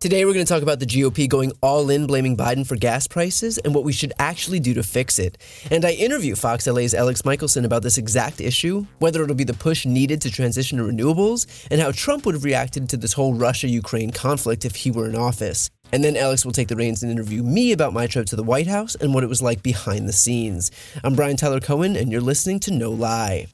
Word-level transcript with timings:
Today, 0.00 0.24
we're 0.24 0.32
going 0.32 0.46
to 0.46 0.50
talk 0.50 0.62
about 0.62 0.80
the 0.80 0.86
GOP 0.86 1.28
going 1.28 1.52
all 1.62 1.90
in 1.90 2.06
blaming 2.06 2.34
Biden 2.34 2.66
for 2.66 2.74
gas 2.74 3.06
prices 3.06 3.58
and 3.58 3.74
what 3.74 3.84
we 3.84 3.92
should 3.92 4.14
actually 4.18 4.58
do 4.58 4.72
to 4.72 4.82
fix 4.82 5.18
it. 5.18 5.36
And 5.70 5.84
I 5.84 5.90
interview 5.90 6.36
Fox 6.36 6.66
LA's 6.66 6.94
Alex 6.94 7.22
Michelson 7.26 7.66
about 7.66 7.82
this 7.82 7.98
exact 7.98 8.40
issue, 8.40 8.86
whether 9.00 9.22
it'll 9.22 9.36
be 9.36 9.44
the 9.44 9.52
push 9.52 9.84
needed 9.84 10.22
to 10.22 10.30
transition 10.30 10.78
to 10.78 10.84
renewables, 10.84 11.44
and 11.70 11.82
how 11.82 11.92
Trump 11.92 12.24
would 12.24 12.34
have 12.34 12.44
reacted 12.44 12.88
to 12.88 12.96
this 12.96 13.12
whole 13.12 13.34
Russia 13.34 13.68
Ukraine 13.68 14.10
conflict 14.10 14.64
if 14.64 14.74
he 14.74 14.90
were 14.90 15.06
in 15.06 15.14
office. 15.14 15.68
And 15.92 16.02
then 16.02 16.16
Alex 16.16 16.46
will 16.46 16.52
take 16.52 16.68
the 16.68 16.76
reins 16.76 17.02
and 17.02 17.12
interview 17.12 17.42
me 17.42 17.72
about 17.72 17.92
my 17.92 18.06
trip 18.06 18.24
to 18.28 18.36
the 18.36 18.42
White 18.42 18.68
House 18.68 18.94
and 18.94 19.12
what 19.12 19.22
it 19.22 19.28
was 19.28 19.42
like 19.42 19.62
behind 19.62 20.08
the 20.08 20.14
scenes. 20.14 20.70
I'm 21.04 21.14
Brian 21.14 21.36
Tyler 21.36 21.60
Cohen, 21.60 21.94
and 21.94 22.10
you're 22.10 22.22
listening 22.22 22.58
to 22.60 22.70
No 22.70 22.90
Lie. 22.90 23.48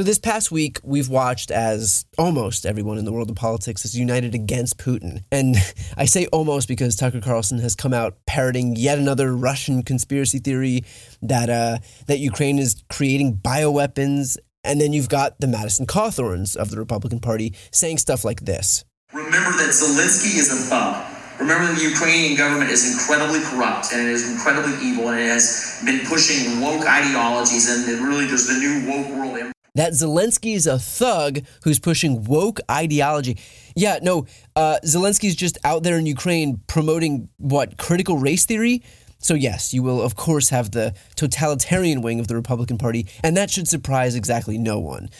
So, 0.00 0.04
this 0.04 0.18
past 0.18 0.50
week, 0.50 0.80
we've 0.82 1.10
watched 1.10 1.50
as 1.50 2.06
almost 2.16 2.64
everyone 2.64 2.96
in 2.96 3.04
the 3.04 3.12
world 3.12 3.28
of 3.28 3.36
politics 3.36 3.84
is 3.84 3.94
united 3.94 4.34
against 4.34 4.78
Putin. 4.78 5.24
And 5.30 5.56
I 5.98 6.06
say 6.06 6.24
almost 6.28 6.68
because 6.68 6.96
Tucker 6.96 7.20
Carlson 7.20 7.58
has 7.58 7.76
come 7.76 7.92
out 7.92 8.16
parroting 8.24 8.76
yet 8.76 8.98
another 8.98 9.36
Russian 9.36 9.82
conspiracy 9.82 10.38
theory 10.38 10.84
that, 11.20 11.50
uh, 11.50 11.80
that 12.06 12.18
Ukraine 12.18 12.58
is 12.58 12.82
creating 12.88 13.36
bioweapons. 13.44 14.38
And 14.64 14.80
then 14.80 14.94
you've 14.94 15.10
got 15.10 15.38
the 15.38 15.46
Madison 15.46 15.84
Cawthorns 15.84 16.56
of 16.56 16.70
the 16.70 16.78
Republican 16.78 17.20
Party 17.20 17.52
saying 17.70 17.98
stuff 17.98 18.24
like 18.24 18.46
this 18.46 18.86
Remember 19.12 19.50
that 19.58 19.68
Zelensky 19.68 20.38
is 20.38 20.50
a 20.50 20.56
thug. 20.56 21.04
Remember 21.40 21.66
that 21.66 21.76
the 21.76 21.84
Ukrainian 21.84 22.38
government 22.38 22.70
is 22.70 22.90
incredibly 22.90 23.40
corrupt 23.40 23.92
and 23.92 24.00
it 24.00 24.12
is 24.14 24.32
incredibly 24.32 24.72
evil 24.82 25.10
and 25.10 25.20
it 25.20 25.28
has 25.28 25.82
been 25.84 26.00
pushing 26.06 26.58
woke 26.62 26.86
ideologies 26.86 27.68
and 27.68 27.86
it 27.86 28.02
really 28.02 28.24
there's 28.24 28.46
the 28.46 28.54
new 28.54 28.88
woke 28.88 29.08
world 29.14 29.52
that 29.74 29.92
Zelensky 29.92 30.54
is 30.54 30.66
a 30.66 30.78
thug 30.78 31.40
who's 31.62 31.78
pushing 31.78 32.24
woke 32.24 32.60
ideology. 32.70 33.38
Yeah, 33.76 33.98
no, 34.02 34.26
uh, 34.56 34.78
Zelensky's 34.84 35.36
just 35.36 35.58
out 35.64 35.82
there 35.82 35.96
in 35.96 36.06
Ukraine 36.06 36.60
promoting 36.66 37.28
what 37.38 37.76
critical 37.78 38.18
race 38.18 38.44
theory. 38.44 38.82
So 39.18 39.34
yes, 39.34 39.74
you 39.74 39.82
will 39.82 40.00
of 40.00 40.16
course 40.16 40.48
have 40.48 40.70
the 40.70 40.94
totalitarian 41.14 42.00
wing 42.00 42.20
of 42.20 42.28
the 42.28 42.34
Republican 42.34 42.78
Party, 42.78 43.06
and 43.22 43.36
that 43.36 43.50
should 43.50 43.68
surprise 43.68 44.14
exactly 44.14 44.56
no 44.56 44.78
one. 44.78 45.10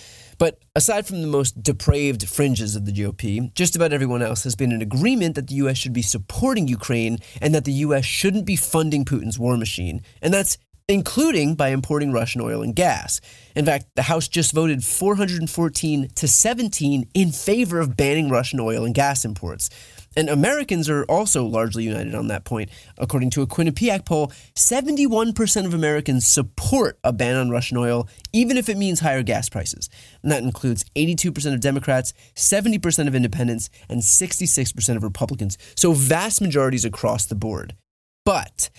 But 0.40 0.58
aside 0.74 1.06
from 1.06 1.20
the 1.20 1.28
most 1.28 1.62
depraved 1.62 2.26
fringes 2.26 2.74
of 2.74 2.86
the 2.86 2.92
GOP, 2.92 3.52
just 3.52 3.76
about 3.76 3.92
everyone 3.92 4.22
else 4.22 4.42
has 4.44 4.56
been 4.56 4.72
in 4.72 4.80
agreement 4.80 5.34
that 5.34 5.48
the 5.48 5.56
US 5.56 5.76
should 5.76 5.92
be 5.92 6.00
supporting 6.00 6.66
Ukraine 6.66 7.18
and 7.42 7.54
that 7.54 7.66
the 7.66 7.84
US 7.84 8.06
shouldn't 8.06 8.46
be 8.46 8.56
funding 8.56 9.04
Putin's 9.04 9.38
war 9.38 9.58
machine. 9.58 10.00
And 10.22 10.32
that's 10.32 10.56
including 10.90 11.54
by 11.54 11.68
importing 11.68 12.12
Russian 12.12 12.40
oil 12.40 12.62
and 12.62 12.74
gas. 12.74 13.20
In 13.54 13.64
fact, 13.64 13.86
the 13.94 14.02
House 14.02 14.26
just 14.26 14.52
voted 14.52 14.84
414 14.84 16.08
to 16.16 16.28
17 16.28 17.08
in 17.14 17.32
favor 17.32 17.78
of 17.78 17.96
banning 17.96 18.28
Russian 18.28 18.58
oil 18.60 18.84
and 18.84 18.94
gas 18.94 19.24
imports. 19.24 19.70
And 20.16 20.28
Americans 20.28 20.90
are 20.90 21.04
also 21.04 21.44
largely 21.44 21.84
united 21.84 22.16
on 22.16 22.26
that 22.26 22.44
point. 22.44 22.70
According 22.98 23.30
to 23.30 23.42
a 23.42 23.46
Quinnipiac 23.46 24.04
poll, 24.04 24.32
71% 24.56 25.66
of 25.66 25.72
Americans 25.72 26.26
support 26.26 26.98
a 27.04 27.12
ban 27.12 27.36
on 27.36 27.50
Russian 27.50 27.76
oil, 27.76 28.08
even 28.32 28.56
if 28.56 28.68
it 28.68 28.76
means 28.76 28.98
higher 28.98 29.22
gas 29.22 29.48
prices. 29.48 29.88
And 30.24 30.32
that 30.32 30.42
includes 30.42 30.84
82% 30.96 31.54
of 31.54 31.60
Democrats, 31.60 32.12
70% 32.34 33.06
of 33.06 33.14
independents, 33.14 33.70
and 33.88 34.00
66% 34.00 34.96
of 34.96 35.04
Republicans. 35.04 35.56
So 35.76 35.92
vast 35.92 36.40
majorities 36.40 36.84
across 36.84 37.26
the 37.26 37.36
board. 37.36 37.76
But 38.24 38.70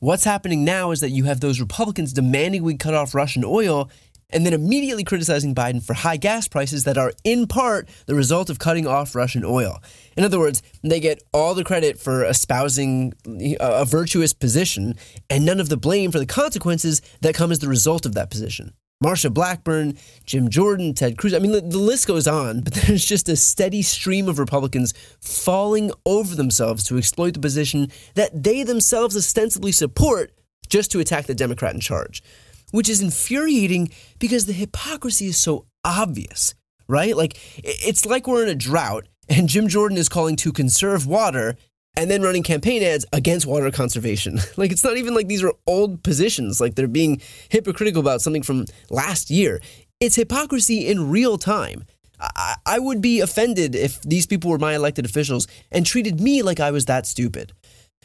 What's 0.00 0.24
happening 0.24 0.64
now 0.64 0.92
is 0.92 1.00
that 1.00 1.10
you 1.10 1.24
have 1.24 1.40
those 1.40 1.60
Republicans 1.60 2.14
demanding 2.14 2.62
we 2.62 2.74
cut 2.74 2.94
off 2.94 3.14
Russian 3.14 3.44
oil 3.44 3.90
and 4.30 4.46
then 4.46 4.54
immediately 4.54 5.04
criticizing 5.04 5.54
Biden 5.54 5.82
for 5.82 5.92
high 5.92 6.16
gas 6.16 6.48
prices 6.48 6.84
that 6.84 6.96
are 6.96 7.12
in 7.22 7.46
part 7.46 7.86
the 8.06 8.14
result 8.14 8.48
of 8.48 8.58
cutting 8.58 8.86
off 8.86 9.14
Russian 9.14 9.44
oil. 9.44 9.82
In 10.16 10.24
other 10.24 10.38
words, 10.38 10.62
they 10.82 11.00
get 11.00 11.22
all 11.34 11.54
the 11.54 11.64
credit 11.64 11.98
for 11.98 12.24
espousing 12.24 13.12
uh, 13.26 13.56
a 13.60 13.84
virtuous 13.84 14.32
position 14.32 14.94
and 15.28 15.44
none 15.44 15.60
of 15.60 15.68
the 15.68 15.76
blame 15.76 16.10
for 16.10 16.18
the 16.18 16.24
consequences 16.24 17.02
that 17.20 17.34
come 17.34 17.52
as 17.52 17.58
the 17.58 17.68
result 17.68 18.06
of 18.06 18.14
that 18.14 18.30
position. 18.30 18.72
Marsha 19.02 19.32
Blackburn, 19.32 19.96
Jim 20.26 20.50
Jordan, 20.50 20.92
Ted 20.92 21.16
Cruz. 21.16 21.32
I 21.32 21.38
mean, 21.38 21.52
the, 21.52 21.62
the, 21.62 21.78
list 21.78 22.06
goes 22.06 22.26
on, 22.26 22.60
but 22.60 22.74
there's 22.86 23.04
just 23.04 23.28
a 23.28 23.36
steady 23.36 23.80
stream 23.80 24.28
of 24.28 24.38
Republicans 24.38 24.92
falling 25.20 25.90
over 26.04 26.34
themselves 26.34 26.84
to 26.84 26.98
exploit 26.98 27.32
the 27.32 27.40
position 27.40 27.88
that 28.14 28.42
they 28.42 28.62
themselves 28.62 29.16
ostensibly 29.16 29.72
support 29.72 30.32
just 30.68 30.90
to 30.92 31.00
attack 31.00 31.26
the 31.26 31.34
Democrat 31.34 31.74
in 31.74 31.80
charge, 31.80 32.22
which 32.72 32.90
is 32.90 33.00
infuriating 33.00 33.90
because 34.18 34.44
the 34.44 34.52
hypocrisy 34.52 35.26
is 35.26 35.38
so 35.38 35.66
obvious, 35.82 36.54
right? 36.86 37.16
Like, 37.16 37.38
it's 37.64 38.04
like 38.04 38.26
we're 38.26 38.42
in 38.42 38.50
a 38.50 38.54
drought 38.54 39.08
and 39.30 39.48
Jim 39.48 39.68
Jordan 39.68 39.96
is 39.96 40.08
calling 40.08 40.36
to 40.36 40.52
conserve 40.52 41.06
water 41.06 41.56
and 41.96 42.10
then 42.10 42.22
running 42.22 42.42
campaign 42.42 42.82
ads 42.82 43.04
against 43.12 43.46
water 43.46 43.70
conservation. 43.70 44.38
like 44.56 44.70
it's 44.70 44.84
not 44.84 44.96
even 44.96 45.14
like 45.14 45.28
these 45.28 45.42
are 45.42 45.52
old 45.66 46.02
positions, 46.02 46.60
like 46.60 46.74
they're 46.74 46.88
being 46.88 47.20
hypocritical 47.48 48.00
about 48.00 48.20
something 48.20 48.42
from 48.42 48.66
last 48.90 49.30
year. 49.30 49.60
It's 50.00 50.16
hypocrisy 50.16 50.88
in 50.88 51.10
real 51.10 51.36
time. 51.36 51.84
I, 52.18 52.56
I 52.66 52.78
would 52.78 53.00
be 53.00 53.20
offended 53.20 53.74
if 53.74 54.00
these 54.02 54.26
people 54.26 54.50
were 54.50 54.58
my 54.58 54.74
elected 54.74 55.04
officials 55.04 55.46
and 55.70 55.86
treated 55.86 56.20
me 56.20 56.42
like 56.42 56.60
I 56.60 56.70
was 56.70 56.84
that 56.86 57.06
stupid. 57.06 57.52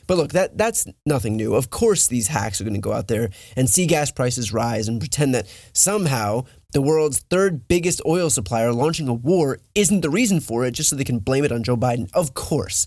But 0.07 0.17
look, 0.17 0.33
that 0.33 0.57
that's 0.57 0.85
nothing 1.05 1.35
new. 1.35 1.55
Of 1.55 1.69
course, 1.69 2.07
these 2.07 2.27
hacks 2.27 2.61
are 2.61 2.63
going 2.63 2.75
to 2.75 2.79
go 2.79 2.93
out 2.93 3.07
there 3.07 3.29
and 3.55 3.69
see 3.69 3.87
gas 3.87 4.11
prices 4.11 4.53
rise 4.53 4.87
and 4.87 4.99
pretend 4.99 5.33
that 5.33 5.47
somehow 5.73 6.43
the 6.73 6.81
world's 6.81 7.19
third 7.19 7.67
biggest 7.67 8.01
oil 8.05 8.29
supplier 8.29 8.71
launching 8.71 9.07
a 9.07 9.13
war 9.13 9.59
isn't 9.73 10.01
the 10.01 10.09
reason 10.09 10.39
for 10.39 10.65
it, 10.65 10.71
just 10.71 10.89
so 10.89 10.95
they 10.95 11.03
can 11.03 11.19
blame 11.19 11.43
it 11.43 11.51
on 11.51 11.63
Joe 11.63 11.77
Biden. 11.77 12.09
Of 12.13 12.33
course. 12.33 12.85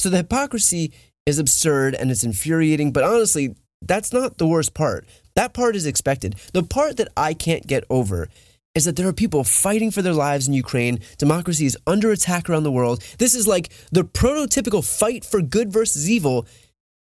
So 0.00 0.08
the 0.08 0.16
hypocrisy 0.16 0.94
is 1.26 1.38
absurd 1.38 1.94
and 1.94 2.10
it's 2.10 2.24
infuriating, 2.24 2.90
but 2.90 3.04
honestly, 3.04 3.54
that's 3.82 4.14
not 4.14 4.38
the 4.38 4.46
worst 4.46 4.72
part. 4.72 5.06
That 5.34 5.52
part 5.52 5.76
is 5.76 5.84
expected. 5.84 6.36
The 6.54 6.62
part 6.62 6.96
that 6.96 7.08
I 7.18 7.34
can't 7.34 7.66
get 7.66 7.84
over 7.90 8.28
is 8.74 8.86
that 8.86 8.96
there 8.96 9.06
are 9.08 9.12
people 9.12 9.44
fighting 9.44 9.90
for 9.90 10.00
their 10.00 10.14
lives 10.14 10.48
in 10.48 10.54
Ukraine. 10.54 11.00
Democracy 11.18 11.66
is 11.66 11.76
under 11.86 12.10
attack 12.12 12.48
around 12.48 12.62
the 12.62 12.72
world. 12.72 13.02
This 13.18 13.34
is 13.34 13.46
like 13.46 13.74
the 13.92 14.02
prototypical 14.04 14.82
fight 14.82 15.22
for 15.22 15.42
good 15.42 15.70
versus 15.70 16.08
evil. 16.08 16.46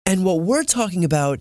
And 0.06 0.23
what 0.23 0.41
we're 0.41 0.63
talking 0.63 1.03
about 1.03 1.40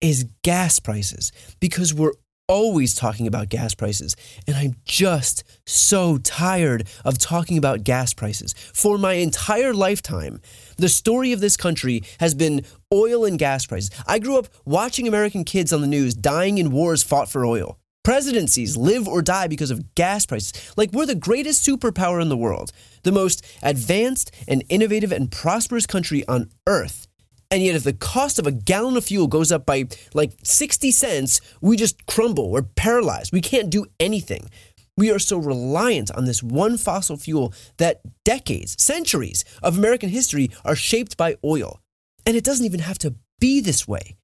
is 0.00 0.28
gas 0.44 0.78
prices 0.78 1.32
because 1.58 1.92
we're 1.92 2.12
always 2.48 2.94
talking 2.94 3.26
about 3.26 3.48
gas 3.48 3.74
prices. 3.74 4.16
And 4.46 4.56
I'm 4.56 4.76
just 4.84 5.44
so 5.66 6.18
tired 6.18 6.88
of 7.04 7.18
talking 7.18 7.58
about 7.58 7.84
gas 7.84 8.12
prices. 8.12 8.54
For 8.74 8.98
my 8.98 9.14
entire 9.14 9.72
lifetime, 9.72 10.40
the 10.76 10.88
story 10.88 11.32
of 11.32 11.40
this 11.40 11.56
country 11.56 12.02
has 12.20 12.34
been 12.34 12.64
oil 12.92 13.24
and 13.24 13.38
gas 13.38 13.66
prices. 13.66 13.90
I 14.06 14.18
grew 14.18 14.38
up 14.38 14.48
watching 14.64 15.08
American 15.08 15.44
kids 15.44 15.72
on 15.72 15.80
the 15.80 15.86
news 15.86 16.14
dying 16.14 16.58
in 16.58 16.70
wars 16.70 17.02
fought 17.02 17.28
for 17.28 17.46
oil. 17.46 17.78
Presidencies 18.02 18.76
live 18.76 19.08
or 19.08 19.22
die 19.22 19.46
because 19.46 19.70
of 19.70 19.94
gas 19.94 20.26
prices. 20.26 20.52
Like 20.76 20.92
we're 20.92 21.06
the 21.06 21.14
greatest 21.14 21.66
superpower 21.66 22.20
in 22.20 22.28
the 22.28 22.36
world, 22.36 22.70
the 23.02 23.12
most 23.12 23.44
advanced 23.62 24.30
and 24.46 24.62
innovative 24.68 25.10
and 25.10 25.30
prosperous 25.30 25.86
country 25.86 26.22
on 26.28 26.50
earth. 26.66 27.06
And 27.54 27.62
yet, 27.62 27.76
if 27.76 27.84
the 27.84 27.92
cost 27.92 28.40
of 28.40 28.48
a 28.48 28.50
gallon 28.50 28.96
of 28.96 29.04
fuel 29.04 29.28
goes 29.28 29.52
up 29.52 29.64
by 29.64 29.84
like 30.12 30.32
60 30.42 30.90
cents, 30.90 31.40
we 31.60 31.76
just 31.76 32.04
crumble. 32.06 32.50
We're 32.50 32.62
paralyzed. 32.62 33.32
We 33.32 33.40
can't 33.40 33.70
do 33.70 33.86
anything. 34.00 34.50
We 34.96 35.12
are 35.12 35.20
so 35.20 35.38
reliant 35.38 36.10
on 36.10 36.24
this 36.24 36.42
one 36.42 36.76
fossil 36.76 37.16
fuel 37.16 37.54
that 37.76 38.00
decades, 38.24 38.74
centuries 38.82 39.44
of 39.62 39.78
American 39.78 40.08
history 40.08 40.50
are 40.64 40.74
shaped 40.74 41.16
by 41.16 41.36
oil. 41.44 41.78
And 42.26 42.36
it 42.36 42.42
doesn't 42.42 42.66
even 42.66 42.80
have 42.80 42.98
to 42.98 43.14
be 43.38 43.60
this 43.60 43.86
way. 43.86 44.16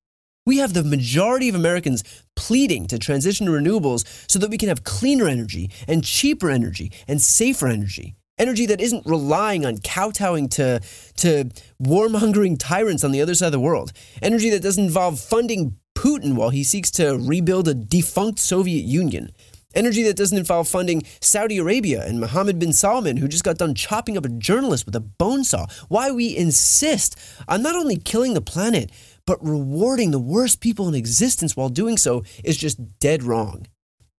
We 0.45 0.57
have 0.57 0.75
the 0.75 0.83
majority 0.83 1.49
of 1.49 1.55
Americans 1.55 2.03
pleading 2.35 2.89
to 2.89 2.99
transition 2.99 3.47
to 3.47 3.53
renewables 3.53 4.29
so 4.29 4.41
that 4.41 4.51
we 4.51 4.59
can 4.59 4.71
have 4.71 4.83
cleaner 4.83 5.29
energy 5.29 5.71
and 5.87 6.03
cheaper 6.03 6.51
energy 6.51 6.91
and 7.07 7.23
safer 7.23 7.69
energy. 7.69 8.17
Energy 8.41 8.67
that 8.67 8.81
isn't 8.81 9.07
relying 9.07 9.65
on 9.65 9.79
kowtowing 9.79 10.49
to, 10.49 10.81
to 11.19 11.45
warmongering 11.81 12.57
tyrants 12.59 13.05
on 13.05 13.13
the 13.13 13.21
other 13.21 13.35
side 13.35 13.47
of 13.47 13.53
the 13.53 13.61
world. 13.61 13.93
Energy 14.21 14.51
that 14.51 14.63
doesn't 14.63 14.87
involve 14.87 15.21
funding 15.21 15.77
Putin 15.95 16.35
while 16.35 16.51
he 16.51 16.65
seeks 16.65 16.91
to 16.91 17.19
rebuild 17.21 17.69
a 17.69 17.75
defunct 17.75 18.39
Soviet 18.39 18.85
Union 18.85 19.31
Energy 19.75 20.03
that 20.03 20.17
doesn't 20.17 20.37
involve 20.39 20.67
funding 20.67 21.03
Saudi 21.21 21.59
Arabia 21.59 22.05
and 22.05 22.19
Mohammed 22.19 22.59
bin 22.59 22.73
Salman, 22.73 23.19
who 23.19 23.29
just 23.29 23.45
got 23.45 23.59
done 23.59 23.75
chopping 23.75 24.17
up 24.17 24.25
a 24.25 24.29
journalist 24.29 24.85
with 24.85 24.97
a 24.97 25.01
bone 25.01 25.45
saw. 25.45 25.67
Why 25.89 26.11
we 26.11 26.37
insist 26.37 27.17
on 27.47 27.63
not 27.63 27.77
only 27.77 27.97
killing 27.97 28.35
the 28.35 28.41
planet, 28.41 28.91
but 29.27 29.45
rewarding 29.45 30.11
the 30.11 30.19
worst 30.19 30.61
people 30.61 30.89
in 30.89 30.95
existence 30.97 31.57
while 31.57 31.69
doing 31.69 31.97
so 31.97 32.25
is 32.43 32.57
just 32.57 32.99
dead 32.99 33.23
wrong. 33.23 33.67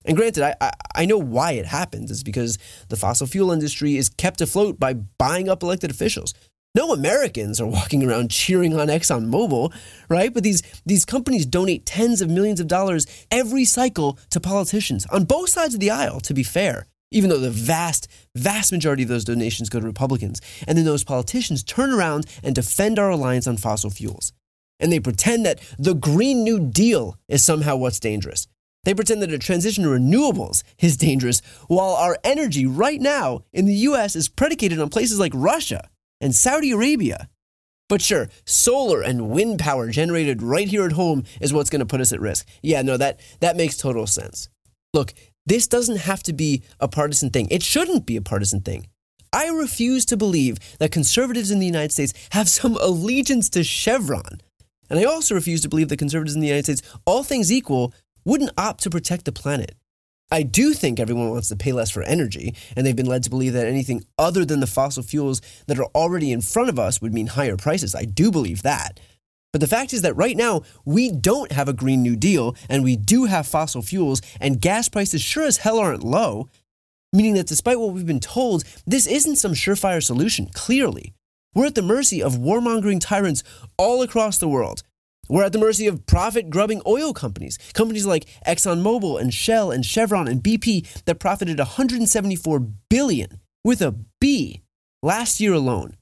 And 0.05 0.17
granted, 0.17 0.43
I, 0.43 0.55
I, 0.59 0.71
I, 0.95 1.05
know 1.05 1.17
why 1.17 1.53
it 1.53 1.65
happens. 1.65 2.09
It's 2.09 2.23
because 2.23 2.57
the 2.89 2.95
fossil 2.95 3.27
fuel 3.27 3.51
industry 3.51 3.97
is 3.97 4.09
kept 4.09 4.41
afloat 4.41 4.79
by 4.79 4.93
buying 4.93 5.47
up 5.47 5.61
elected 5.61 5.91
officials. 5.91 6.33
No 6.73 6.93
Americans 6.93 7.59
are 7.59 7.67
walking 7.67 8.03
around 8.03 8.31
cheering 8.31 8.77
on 8.79 8.87
ExxonMobil, 8.87 9.73
right? 10.09 10.33
But 10.33 10.43
these, 10.43 10.61
these 10.85 11.05
companies 11.05 11.45
donate 11.45 11.85
tens 11.85 12.21
of 12.21 12.29
millions 12.29 12.59
of 12.59 12.67
dollars 12.67 13.05
every 13.29 13.65
cycle 13.65 14.17
to 14.29 14.39
politicians 14.39 15.05
on 15.07 15.25
both 15.25 15.49
sides 15.49 15.73
of 15.73 15.79
the 15.79 15.91
aisle, 15.91 16.19
to 16.21 16.33
be 16.33 16.43
fair, 16.43 16.87
even 17.11 17.29
though 17.29 17.39
the 17.39 17.51
vast, 17.51 18.07
vast 18.35 18.71
majority 18.71 19.03
of 19.03 19.09
those 19.09 19.25
donations 19.25 19.69
go 19.69 19.79
to 19.79 19.85
Republicans. 19.85 20.41
And 20.65 20.77
then 20.77 20.85
those 20.85 21.03
politicians 21.03 21.63
turn 21.63 21.91
around 21.91 22.25
and 22.41 22.55
defend 22.55 22.97
our 22.97 23.09
reliance 23.09 23.47
on 23.47 23.57
fossil 23.57 23.89
fuels. 23.89 24.31
And 24.79 24.91
they 24.91 24.99
pretend 24.99 25.45
that 25.45 25.59
the 25.77 25.93
Green 25.93 26.43
New 26.43 26.59
Deal 26.59 27.17
is 27.27 27.45
somehow 27.45 27.75
what's 27.75 27.99
dangerous. 27.99 28.47
They 28.83 28.93
pretend 28.93 29.21
that 29.21 29.31
a 29.31 29.37
transition 29.37 29.83
to 29.83 29.89
renewables 29.89 30.63
is 30.79 30.97
dangerous, 30.97 31.41
while 31.67 31.93
our 31.93 32.17
energy 32.23 32.65
right 32.65 32.99
now 32.99 33.43
in 33.53 33.65
the 33.65 33.75
US 33.75 34.15
is 34.15 34.29
predicated 34.29 34.79
on 34.79 34.89
places 34.89 35.19
like 35.19 35.33
Russia 35.35 35.89
and 36.19 36.33
Saudi 36.35 36.71
Arabia. 36.71 37.29
But 37.89 38.01
sure, 38.01 38.29
solar 38.45 39.01
and 39.01 39.29
wind 39.29 39.59
power 39.59 39.89
generated 39.89 40.41
right 40.41 40.67
here 40.67 40.85
at 40.85 40.93
home 40.93 41.25
is 41.41 41.53
what's 41.53 41.69
going 41.69 41.81
to 41.81 41.85
put 41.85 42.01
us 42.01 42.13
at 42.13 42.21
risk. 42.21 42.47
Yeah, 42.63 42.81
no, 42.81 42.97
that, 42.97 43.19
that 43.41 43.57
makes 43.57 43.77
total 43.77 44.07
sense. 44.07 44.49
Look, 44.93 45.13
this 45.45 45.67
doesn't 45.67 45.97
have 45.97 46.23
to 46.23 46.33
be 46.33 46.63
a 46.79 46.87
partisan 46.87 47.29
thing. 47.29 47.47
It 47.51 47.63
shouldn't 47.63 48.05
be 48.05 48.15
a 48.15 48.21
partisan 48.21 48.61
thing. 48.61 48.87
I 49.33 49.47
refuse 49.47 50.05
to 50.05 50.17
believe 50.17 50.57
that 50.79 50.91
conservatives 50.91 51.51
in 51.51 51.59
the 51.59 51.65
United 51.65 51.91
States 51.91 52.13
have 52.31 52.49
some 52.49 52.77
allegiance 52.81 53.49
to 53.51 53.63
Chevron. 53.63 54.41
And 54.89 54.99
I 54.99 55.03
also 55.03 55.35
refuse 55.35 55.61
to 55.61 55.69
believe 55.69 55.87
that 55.89 55.99
conservatives 55.99 56.35
in 56.35 56.41
the 56.41 56.47
United 56.47 56.65
States, 56.65 56.97
all 57.05 57.23
things 57.23 57.51
equal, 57.51 57.93
wouldn't 58.25 58.51
opt 58.57 58.83
to 58.83 58.89
protect 58.89 59.25
the 59.25 59.31
planet. 59.31 59.75
I 60.33 60.43
do 60.43 60.73
think 60.73 60.99
everyone 60.99 61.29
wants 61.29 61.49
to 61.49 61.57
pay 61.57 61.73
less 61.73 61.89
for 61.89 62.03
energy, 62.03 62.55
and 62.75 62.85
they've 62.85 62.95
been 62.95 63.05
led 63.05 63.23
to 63.23 63.29
believe 63.29 63.51
that 63.53 63.67
anything 63.67 64.05
other 64.17 64.45
than 64.45 64.61
the 64.61 64.67
fossil 64.67 65.03
fuels 65.03 65.41
that 65.67 65.77
are 65.77 65.89
already 65.93 66.31
in 66.31 66.39
front 66.39 66.69
of 66.69 66.79
us 66.79 67.01
would 67.01 67.13
mean 67.13 67.27
higher 67.27 67.57
prices. 67.57 67.93
I 67.93 68.05
do 68.05 68.31
believe 68.31 68.61
that. 68.61 68.99
But 69.51 69.59
the 69.59 69.67
fact 69.67 69.91
is 69.91 70.03
that 70.03 70.15
right 70.15 70.37
now, 70.37 70.61
we 70.85 71.11
don't 71.11 71.51
have 71.51 71.67
a 71.67 71.73
Green 71.73 72.01
New 72.01 72.15
Deal, 72.15 72.55
and 72.69 72.83
we 72.83 72.95
do 72.95 73.25
have 73.25 73.45
fossil 73.45 73.81
fuels, 73.81 74.21
and 74.39 74.61
gas 74.61 74.87
prices 74.87 75.21
sure 75.21 75.43
as 75.43 75.57
hell 75.57 75.79
aren't 75.79 76.03
low. 76.03 76.47
Meaning 77.11 77.33
that 77.33 77.47
despite 77.47 77.77
what 77.77 77.91
we've 77.91 78.05
been 78.05 78.21
told, 78.21 78.63
this 78.87 79.05
isn't 79.07 79.35
some 79.35 79.51
surefire 79.51 80.01
solution, 80.01 80.47
clearly. 80.53 81.13
We're 81.53 81.65
at 81.65 81.75
the 81.75 81.81
mercy 81.81 82.23
of 82.23 82.35
warmongering 82.35 83.01
tyrants 83.01 83.43
all 83.77 84.01
across 84.01 84.37
the 84.37 84.47
world. 84.47 84.83
We're 85.29 85.43
at 85.43 85.53
the 85.53 85.59
mercy 85.59 85.87
of 85.87 86.05
profit 86.05 86.49
grubbing 86.49 86.81
oil 86.85 87.13
companies, 87.13 87.57
companies 87.73 88.05
like 88.05 88.25
ExxonMobil 88.45 89.21
and 89.21 89.33
Shell 89.33 89.71
and 89.71 89.85
Chevron 89.85 90.27
and 90.27 90.43
BP 90.43 91.03
that 91.05 91.19
profited 91.19 91.57
174 91.57 92.59
billion 92.89 93.39
with 93.63 93.81
a 93.81 93.95
B 94.19 94.61
last 95.01 95.39
year 95.39 95.53
alone. 95.53 95.95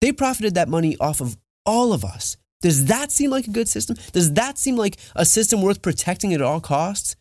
They 0.00 0.12
profited 0.12 0.54
that 0.54 0.68
money 0.68 0.96
off 0.98 1.20
of 1.20 1.36
all 1.64 1.92
of 1.92 2.04
us. 2.04 2.36
Does 2.60 2.86
that 2.86 3.12
seem 3.12 3.30
like 3.30 3.46
a 3.46 3.50
good 3.50 3.68
system? 3.68 3.96
Does 4.12 4.32
that 4.34 4.58
seem 4.58 4.76
like 4.76 4.98
a 5.14 5.24
system 5.24 5.62
worth 5.62 5.82
protecting 5.82 6.32
at 6.34 6.42
all 6.42 6.60
costs? 6.60 7.16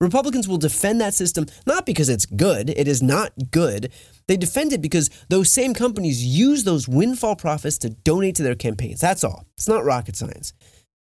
Republicans 0.00 0.48
will 0.48 0.58
defend 0.58 1.00
that 1.00 1.14
system 1.14 1.46
not 1.66 1.86
because 1.86 2.08
it's 2.08 2.26
good, 2.26 2.70
it 2.70 2.88
is 2.88 3.02
not 3.02 3.32
good. 3.50 3.92
They 4.26 4.36
defend 4.36 4.72
it 4.72 4.82
because 4.82 5.10
those 5.28 5.50
same 5.50 5.74
companies 5.74 6.24
use 6.24 6.64
those 6.64 6.88
windfall 6.88 7.36
profits 7.36 7.78
to 7.78 7.90
donate 7.90 8.34
to 8.36 8.42
their 8.42 8.54
campaigns. 8.54 9.00
That's 9.00 9.24
all. 9.24 9.46
It's 9.56 9.68
not 9.68 9.84
rocket 9.84 10.16
science. 10.16 10.52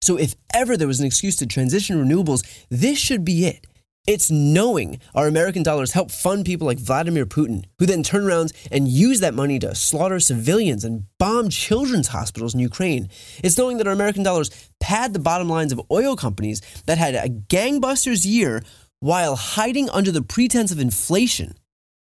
So, 0.02 0.18
if 0.18 0.34
ever 0.52 0.76
there 0.76 0.88
was 0.88 1.00
an 1.00 1.06
excuse 1.06 1.36
to 1.36 1.46
transition 1.46 1.96
renewables, 1.96 2.44
this 2.68 2.98
should 2.98 3.24
be 3.24 3.46
it. 3.46 3.66
It's 4.04 4.32
knowing 4.32 4.98
our 5.14 5.28
American 5.28 5.62
dollars 5.62 5.92
help 5.92 6.10
fund 6.10 6.44
people 6.44 6.66
like 6.66 6.80
Vladimir 6.80 7.24
Putin, 7.24 7.66
who 7.78 7.86
then 7.86 8.02
turn 8.02 8.24
around 8.24 8.52
and 8.72 8.88
use 8.88 9.20
that 9.20 9.32
money 9.32 9.60
to 9.60 9.76
slaughter 9.76 10.18
civilians 10.18 10.84
and 10.84 11.04
bomb 11.20 11.50
children's 11.50 12.08
hospitals 12.08 12.52
in 12.52 12.58
Ukraine. 12.58 13.10
It's 13.44 13.56
knowing 13.56 13.78
that 13.78 13.86
our 13.86 13.92
American 13.92 14.24
dollars 14.24 14.50
pad 14.80 15.12
the 15.12 15.20
bottom 15.20 15.48
lines 15.48 15.70
of 15.70 15.80
oil 15.88 16.16
companies 16.16 16.60
that 16.86 16.98
had 16.98 17.14
a 17.14 17.28
gangbusters 17.28 18.26
year 18.26 18.64
while 18.98 19.36
hiding 19.36 19.88
under 19.90 20.10
the 20.10 20.22
pretense 20.22 20.72
of 20.72 20.80
inflation. 20.80 21.54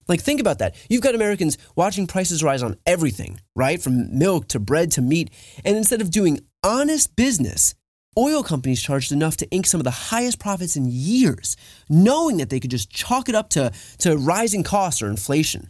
Like, 0.10 0.22
think 0.22 0.42
about 0.42 0.60
that. 0.60 0.76
You've 0.90 1.02
got 1.02 1.16
Americans 1.16 1.58
watching 1.76 2.06
prices 2.06 2.44
rise 2.44 2.64
on 2.64 2.78
everything, 2.86 3.40
right? 3.56 3.82
From 3.82 4.18
milk 4.18 4.50
to 4.50 4.60
bread 4.60 4.92
to 4.94 5.02
meat. 5.02 5.30
And 5.64 5.78
instead 5.78 6.02
of 6.02 6.12
doing 6.12 6.42
honest 6.64 7.16
business, 7.16 7.76
oil 8.18 8.44
companies 8.44 8.82
charged 8.82 9.12
enough 9.12 9.38
to 9.38 9.50
ink 9.52 9.68
some 9.68 9.80
of 9.80 9.86
the 9.86 9.92
highest 9.92 10.40
profits 10.40 10.76
in 10.76 10.88
years, 10.90 11.56
knowing 11.88 12.38
that 12.38 12.50
they 12.50 12.60
could 12.60 12.72
just 12.72 12.90
chalk 12.90 13.30
it 13.30 13.36
up 13.36 13.50
to, 13.52 13.72
to 14.00 14.18
rising 14.18 14.64
costs 14.64 15.02
or 15.02 15.08
inflation. 15.08 15.70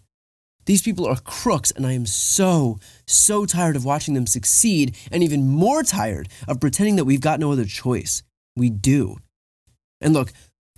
These 0.66 0.82
people 0.82 1.06
are 1.06 1.18
crooks, 1.18 1.72
and 1.72 1.86
I 1.86 1.94
am 1.94 2.06
so, 2.06 2.80
so 3.06 3.46
tired 3.46 3.76
of 3.76 3.86
watching 3.86 4.14
them 4.14 4.28
succeed, 4.28 4.98
and 5.12 5.24
even 5.24 5.48
more 5.48 5.84
tired 5.84 6.30
of 6.48 6.60
pretending 6.60 6.98
that 6.98 7.06
we've 7.06 7.22
got 7.22 7.40
no 7.40 7.52
other 7.52 7.66
choice. 7.66 8.24
We 8.56 8.70
do. 8.70 9.18
And 10.02 10.14
look, 10.14 10.34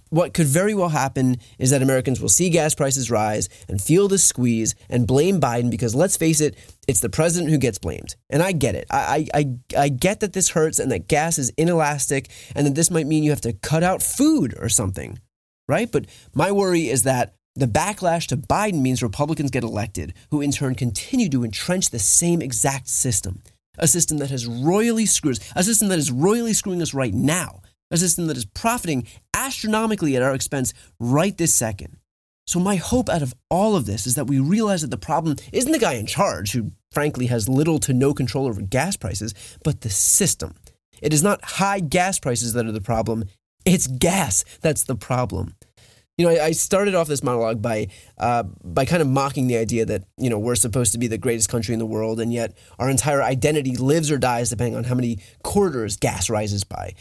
what 0.10 0.34
could 0.34 0.48
very 0.48 0.74
well 0.74 0.90
happen 0.90 1.38
is 1.58 1.70
that 1.70 1.82
Americans 1.82 2.20
will 2.20 2.30
see 2.30 2.50
gas 2.50 2.76
prices 2.76 3.12
rise 3.12 3.50
and 3.68 3.82
feel 3.82 4.08
the 4.08 4.18
squeeze 4.18 4.76
and 4.90 5.08
blame 5.08 5.40
Biden 5.40 5.70
because 5.70 5.96
let's 5.96 6.18
face 6.18 6.42
it, 6.42 6.56
it's 6.88 7.00
the 7.00 7.10
president 7.10 7.52
who 7.52 7.58
gets 7.58 7.78
blamed. 7.78 8.16
And 8.30 8.42
I 8.42 8.52
get 8.52 8.76
it. 8.76 8.88
I, 8.90 9.28
I, 9.34 9.56
I 9.78 9.90
get 9.90 10.22
that 10.22 10.34
this 10.34 10.50
hurts 10.50 10.80
and 10.80 10.92
that 10.92 11.08
gas 11.08 11.38
is 11.38 11.52
inelastic 11.58 12.30
and 12.56 12.66
that 12.66 12.76
this 12.76 12.92
might 12.92 13.08
mean 13.08 13.24
you 13.24 13.30
have 13.30 13.42
to 13.42 13.54
cut 13.54 13.84
out 13.84 14.02
food 14.02 14.56
or 14.60 14.70
something, 14.70 15.20
right? 15.68 15.92
But 15.92 16.06
my 16.34 16.52
worry 16.52 16.90
is 16.90 17.04
that 17.04 17.36
the 17.56 17.68
backlash 17.68 18.28
to 18.28 18.38
Biden 18.38 18.82
means 18.82 19.04
Republicans 19.04 19.52
get 19.52 19.64
elected, 19.64 20.14
who 20.32 20.42
in 20.42 20.52
turn 20.52 20.76
continue 20.76 21.30
to 21.30 21.44
entrench 21.44 21.90
the 21.90 22.00
same 22.00 22.42
exact 22.42 22.88
system. 22.88 23.42
A 23.78 23.88
system 23.88 24.18
that 24.18 24.30
has 24.30 24.46
royally 24.46 25.06
screws, 25.06 25.40
a 25.56 25.64
system 25.64 25.88
that 25.90 26.00
is 26.00 26.12
royally 26.12 26.54
screwing 26.54 26.82
us 26.82 26.94
right 26.94 27.14
now 27.14 27.62
a 27.92 27.98
system 27.98 28.28
that 28.28 28.38
is 28.38 28.46
profiting 28.46 29.08
astronomically 29.34 30.16
at 30.16 30.22
our 30.22 30.34
expense 30.34 30.74
right 31.00 31.38
this 31.38 31.54
second. 31.54 31.98
So, 32.46 32.60
my 32.60 32.78
hope 32.78 33.10
out 33.10 33.22
of 33.22 33.34
all 33.52 33.76
of 33.76 33.86
this 33.86 34.08
is 34.08 34.16
that 34.16 34.26
we 34.26 34.40
realize 34.40 34.82
that 34.82 34.90
the 34.90 34.98
problem 34.98 35.36
isn't 35.54 35.72
the 35.72 35.78
guy 35.78 35.94
in 35.94 36.08
charge, 36.08 36.54
who 36.54 36.72
frankly 36.92 37.28
has 37.28 37.48
little 37.48 37.78
to 37.80 37.94
no 37.94 38.14
control 38.14 38.48
over 38.48 38.62
gas 38.62 38.98
prices, 38.98 39.36
but 39.64 39.82
the 39.82 39.90
system. 39.90 40.56
It 41.02 41.14
is 41.14 41.22
not 41.22 41.44
high 41.44 41.80
gas 41.80 42.18
prices 42.18 42.54
that 42.54 42.66
are 42.66 42.72
the 42.72 42.82
problem, 42.82 43.26
it's 43.66 43.88
gas 43.88 44.46
that's 44.62 44.84
the 44.84 44.96
problem. 44.96 45.56
You 46.18 46.26
know, 46.26 46.32
I, 46.32 46.52
started 46.52 46.96
off 46.96 47.08
this 47.08 47.24
monologue 47.24 47.62
by 47.62 47.88
uh, 48.18 48.44
by 48.64 48.84
kind 48.84 49.02
of 49.02 49.08
mocking 49.08 49.48
the 49.48 49.56
idea 49.56 49.86
that 49.86 50.04
you 50.18 50.30
know 50.30 50.38
we're 50.38 50.56
supposed 50.56 50.92
to 50.92 50.98
be 50.98 51.08
the 51.08 51.18
greatest 51.18 51.48
country 51.48 51.72
in 51.74 51.80
the 51.80 51.86
world, 51.86 52.20
and 52.20 52.34
yet 52.34 52.58
our 52.78 52.90
entire 52.90 53.24
identity 53.24 53.78
lives 53.78 54.12
or 54.12 54.18
dies 54.18 54.50
depending 54.50 54.76
on 54.76 54.84
how 54.84 54.96
many 54.96 55.20
quarters 55.44 55.96
gas 55.96 56.30
rises 56.30 56.66
by. 56.66 56.94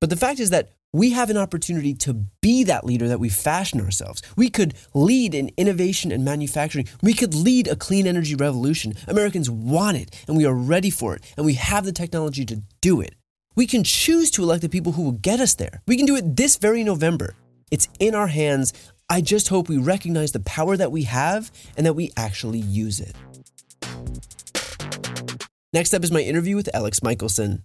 But 0.00 0.10
the 0.10 0.16
fact 0.16 0.40
is 0.40 0.50
that 0.50 0.70
we 0.92 1.10
have 1.10 1.28
an 1.28 1.36
opportunity 1.36 1.92
to 1.94 2.14
be 2.40 2.62
that 2.64 2.84
leader 2.84 3.08
that 3.08 3.18
we 3.18 3.28
fashion 3.28 3.80
ourselves. 3.80 4.22
We 4.36 4.48
could 4.48 4.74
lead 4.94 5.34
in 5.34 5.50
innovation 5.56 6.12
and 6.12 6.24
manufacturing. 6.24 6.88
We 7.02 7.14
could 7.14 7.34
lead 7.34 7.66
a 7.66 7.74
clean 7.74 8.06
energy 8.06 8.36
revolution. 8.36 8.94
Americans 9.08 9.50
want 9.50 9.96
it, 9.96 10.24
and 10.28 10.36
we 10.36 10.46
are 10.46 10.54
ready 10.54 10.90
for 10.90 11.16
it, 11.16 11.34
and 11.36 11.44
we 11.44 11.54
have 11.54 11.84
the 11.84 11.92
technology 11.92 12.44
to 12.44 12.62
do 12.80 13.00
it. 13.00 13.16
We 13.56 13.66
can 13.66 13.82
choose 13.82 14.30
to 14.32 14.42
elect 14.44 14.62
the 14.62 14.68
people 14.68 14.92
who 14.92 15.02
will 15.02 15.12
get 15.12 15.40
us 15.40 15.54
there. 15.54 15.82
We 15.88 15.96
can 15.96 16.06
do 16.06 16.14
it 16.16 16.36
this 16.36 16.56
very 16.56 16.84
November. 16.84 17.34
It's 17.72 17.88
in 17.98 18.14
our 18.14 18.28
hands. 18.28 18.72
I 19.10 19.20
just 19.20 19.48
hope 19.48 19.68
we 19.68 19.78
recognize 19.78 20.30
the 20.30 20.40
power 20.40 20.76
that 20.76 20.92
we 20.92 21.02
have 21.04 21.50
and 21.76 21.86
that 21.86 21.94
we 21.94 22.12
actually 22.16 22.60
use 22.60 23.00
it. 23.00 23.16
Next 25.72 25.92
up 25.92 26.04
is 26.04 26.12
my 26.12 26.20
interview 26.20 26.54
with 26.54 26.70
Alex 26.72 27.02
Michelson. 27.02 27.64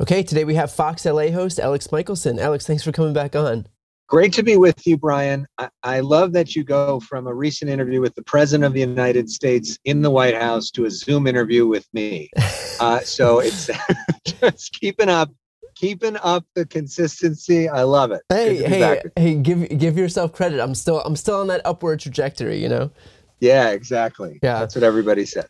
Okay, 0.00 0.22
today 0.22 0.44
we 0.44 0.54
have 0.54 0.72
Fox 0.72 1.04
LA 1.04 1.30
host 1.30 1.60
Alex 1.60 1.92
Michelson. 1.92 2.38
Alex, 2.38 2.66
thanks 2.66 2.82
for 2.82 2.90
coming 2.90 3.12
back 3.12 3.36
on. 3.36 3.66
Great 4.08 4.32
to 4.32 4.42
be 4.42 4.56
with 4.56 4.86
you, 4.86 4.96
Brian. 4.96 5.46
I, 5.58 5.68
I, 5.82 6.00
love 6.00 6.32
that 6.32 6.56
you 6.56 6.64
go 6.64 7.00
from 7.00 7.26
a 7.26 7.34
recent 7.34 7.70
interview 7.70 8.00
with 8.00 8.14
the 8.14 8.22
President 8.22 8.64
of 8.64 8.72
the 8.72 8.80
United 8.80 9.28
States 9.28 9.78
in 9.84 10.00
the 10.00 10.10
White 10.10 10.34
House 10.34 10.70
to 10.70 10.86
a 10.86 10.90
Zoom 10.90 11.26
interview 11.26 11.66
with 11.66 11.86
me. 11.92 12.30
Uh, 12.80 13.00
so 13.00 13.40
it's 13.40 13.68
just 14.24 14.72
keeping 14.72 15.10
up, 15.10 15.30
keeping 15.74 16.16
up 16.22 16.46
the 16.54 16.64
consistency. 16.64 17.68
I 17.68 17.82
love 17.82 18.10
it. 18.10 18.22
Hey, 18.30 18.56
hey, 18.56 19.02
hey! 19.14 19.34
Give 19.34 19.68
give 19.78 19.98
yourself 19.98 20.32
credit. 20.32 20.60
I'm 20.60 20.74
still 20.74 21.02
I'm 21.02 21.14
still 21.14 21.36
on 21.36 21.48
that 21.48 21.60
upward 21.66 22.00
trajectory. 22.00 22.56
You 22.56 22.70
know. 22.70 22.90
Yeah, 23.40 23.70
exactly. 23.70 24.38
Yeah, 24.42 24.60
that's 24.60 24.74
what 24.74 24.84
everybody 24.84 25.24
says. 25.24 25.46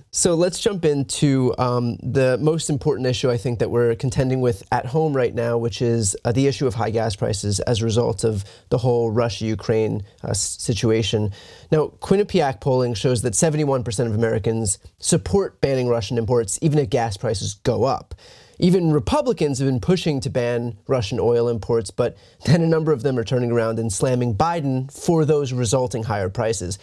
so 0.10 0.34
let's 0.34 0.58
jump 0.58 0.86
into 0.86 1.54
um, 1.58 1.96
the 2.02 2.38
most 2.40 2.70
important 2.70 3.06
issue 3.06 3.30
I 3.30 3.36
think 3.36 3.58
that 3.58 3.70
we're 3.70 3.94
contending 3.94 4.40
with 4.40 4.62
at 4.72 4.86
home 4.86 5.14
right 5.14 5.34
now, 5.34 5.58
which 5.58 5.82
is 5.82 6.16
uh, 6.24 6.32
the 6.32 6.46
issue 6.46 6.66
of 6.66 6.74
high 6.74 6.90
gas 6.90 7.14
prices 7.14 7.60
as 7.60 7.82
a 7.82 7.84
result 7.84 8.24
of 8.24 8.44
the 8.70 8.78
whole 8.78 9.10
Russia-Ukraine 9.10 10.02
uh, 10.24 10.32
situation. 10.32 11.32
Now, 11.70 11.92
Quinnipiac 12.00 12.60
polling 12.60 12.94
shows 12.94 13.20
that 13.22 13.34
71% 13.34 14.06
of 14.06 14.14
Americans 14.14 14.78
support 14.98 15.60
banning 15.60 15.86
Russian 15.86 16.16
imports, 16.16 16.58
even 16.62 16.78
if 16.78 16.88
gas 16.88 17.18
prices 17.18 17.54
go 17.62 17.84
up. 17.84 18.14
Even 18.60 18.92
Republicans 18.92 19.58
have 19.58 19.66
been 19.66 19.80
pushing 19.80 20.20
to 20.20 20.28
ban 20.28 20.76
Russian 20.86 21.18
oil 21.18 21.48
imports, 21.48 21.90
but 21.90 22.16
then 22.44 22.62
a 22.62 22.66
number 22.66 22.92
of 22.92 23.02
them 23.02 23.18
are 23.18 23.24
turning 23.24 23.50
around 23.50 23.78
and 23.78 23.90
slamming 23.90 24.34
Biden 24.34 24.92
for 24.92 25.24
those 25.24 25.52
resulting 25.54 26.02
higher 26.02 26.28
prices. 26.28 26.78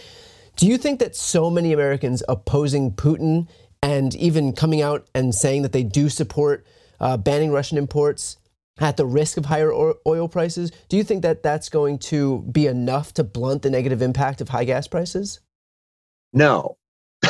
Do 0.55 0.65
you 0.65 0.79
think 0.79 0.99
that 0.99 1.15
so 1.15 1.51
many 1.51 1.71
Americans 1.73 2.23
opposing 2.27 2.91
Putin 2.93 3.47
and 3.83 4.15
even 4.15 4.53
coming 4.53 4.81
out 4.81 5.07
and 5.13 5.35
saying 5.35 5.61
that 5.61 5.71
they 5.71 5.83
do 5.83 6.09
support 6.09 6.65
uh, 6.99 7.15
banning 7.15 7.51
Russian 7.51 7.77
imports 7.77 8.37
at 8.79 8.97
the 8.97 9.05
risk 9.05 9.37
of 9.37 9.45
higher 9.45 9.71
oil 9.71 10.27
prices, 10.27 10.71
do 10.89 10.97
you 10.97 11.03
think 11.03 11.21
that 11.21 11.43
that's 11.43 11.69
going 11.69 11.99
to 11.99 12.39
be 12.51 12.65
enough 12.65 13.13
to 13.13 13.23
blunt 13.23 13.61
the 13.61 13.69
negative 13.69 14.01
impact 14.01 14.41
of 14.41 14.49
high 14.49 14.63
gas 14.63 14.87
prices? 14.87 15.41
No, 16.33 16.77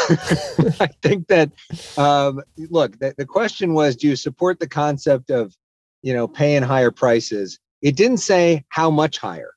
I 0.79 0.87
think 1.01 1.27
that 1.27 1.51
um, 1.97 2.41
look, 2.69 2.97
the, 2.99 3.13
the 3.17 3.25
question 3.25 3.73
was, 3.73 3.95
do 3.95 4.07
you 4.07 4.15
support 4.15 4.59
the 4.59 4.67
concept 4.67 5.29
of 5.29 5.53
you 6.01 6.13
know 6.13 6.27
paying 6.27 6.63
higher 6.63 6.91
prices? 6.91 7.59
It 7.81 7.95
didn't 7.95 8.17
say 8.17 8.63
how 8.69 8.89
much 8.89 9.17
higher, 9.17 9.51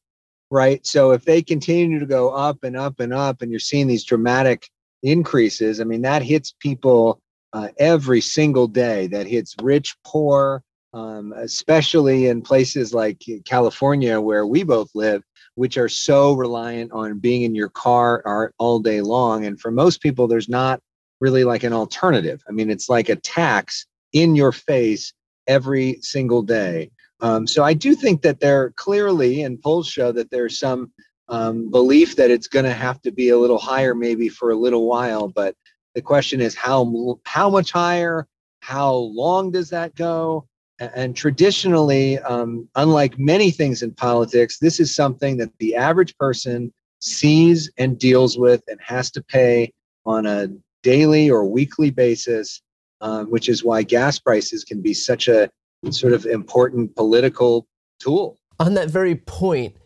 right? 0.51 0.85
So 0.87 1.13
if 1.13 1.25
they 1.25 1.43
continue 1.43 1.99
to 1.99 2.07
go 2.07 2.31
up 2.31 2.65
and 2.65 2.77
up 2.77 3.01
and 3.01 3.13
up, 3.13 3.43
and 3.43 3.51
you're 3.51 3.61
seeing 3.61 3.87
these 3.87 4.05
dramatic 4.05 4.69
increases, 5.03 5.81
I 5.81 5.85
mean 5.85 6.03
that 6.03 6.23
hits 6.23 6.55
people 6.59 7.21
uh, 7.53 7.69
every 7.79 8.21
single 8.21 8.67
day. 8.67 9.07
That 9.07 9.27
hits 9.27 9.55
rich, 9.63 9.97
poor, 10.05 10.63
um, 10.93 11.33
especially 11.37 12.27
in 12.27 12.43
places 12.43 12.93
like 12.93 13.23
California 13.45 14.21
where 14.21 14.47
we 14.47 14.65
both 14.65 14.91
live 14.95 15.23
which 15.55 15.77
are 15.77 15.89
so 15.89 16.33
reliant 16.33 16.93
on 16.93 17.19
being 17.19 17.43
in 17.43 17.55
your 17.55 17.69
car 17.69 18.53
all 18.59 18.79
day 18.79 19.01
long. 19.01 19.45
And 19.45 19.61
for 19.61 19.71
most 19.71 20.01
people, 20.01 20.27
there's 20.27 20.49
not 20.49 20.81
really 21.21 21.45
like 21.45 21.65
an 21.65 21.73
alternative. 21.73 22.43
I 22.49 22.53
mean, 22.53 22.71
it's 22.71 22.89
like 22.89 23.09
a 23.09 23.17
tax 23.17 23.87
in 24.13 24.35
your 24.35 24.53
face 24.53 25.13
every 25.47 25.99
single 26.01 26.43
day. 26.43 26.91
Um, 27.21 27.47
so 27.47 27.63
I 27.63 27.75
do 27.75 27.95
think 27.95 28.23
that 28.23 28.41
there 28.41 28.71
clearly, 28.77 29.43
and 29.43 29.61
polls 29.61 29.89
show 29.89 30.13
that 30.13 30.31
there's 30.31 30.59
some 30.59 30.93
um, 31.29 31.71
belief 31.71 32.17
that 32.17 32.31
it's 32.31 32.49
going 32.49 32.65
to 32.65 32.73
have 32.73 33.01
to 33.03 33.13
be 33.13 33.29
a 33.29 33.39
little 33.39 33.59
higher, 33.59 33.95
maybe 33.95 34.29
for 34.29 34.51
a 34.51 34.57
little 34.57 34.87
while. 34.87 35.29
But 35.29 35.55
the 35.95 36.03
question 36.03 36.41
is 36.41 36.55
how 36.55 37.19
how 37.25 37.51
much 37.51 37.73
higher? 37.73 38.27
How 38.61 38.93
long 38.95 39.51
does 39.51 39.71
that 39.71 39.95
go? 39.95 40.47
And 40.81 41.15
traditionally, 41.15 42.19
um, 42.21 42.67
unlike 42.75 43.19
many 43.19 43.51
things 43.51 43.83
in 43.83 43.93
politics, 43.93 44.59
this 44.59 44.81
is 44.81 44.95
something 44.95 45.37
that 45.37 45.51
the 45.59 45.75
average 45.75 46.17
person 46.17 46.73
sees 47.01 47.71
and 47.77 47.99
deals 47.99 48.39
with 48.39 48.63
and 48.67 48.81
has 48.81 49.11
to 49.13 49.23
pay 49.23 49.73
on 50.07 50.25
a 50.25 50.49
daily 50.83 51.31
or 51.31 51.45
weekly 51.45 51.91
basis, 51.91 52.63
um, 53.03 53.31
which 53.31 53.49
is 53.49 53.63
why 53.63 53.83
gas 53.83 54.19
prices 54.19 54.65
can 54.65 54.81
be 54.81 54.95
such 54.95 55.29
a 55.29 55.51
sort 55.91 56.15
of 56.15 56.25
important 56.25 56.97
political 56.97 57.67
tool. 57.99 58.39
On 58.59 58.73
that 58.75 58.89
very 58.89 59.17
point, 59.17 59.77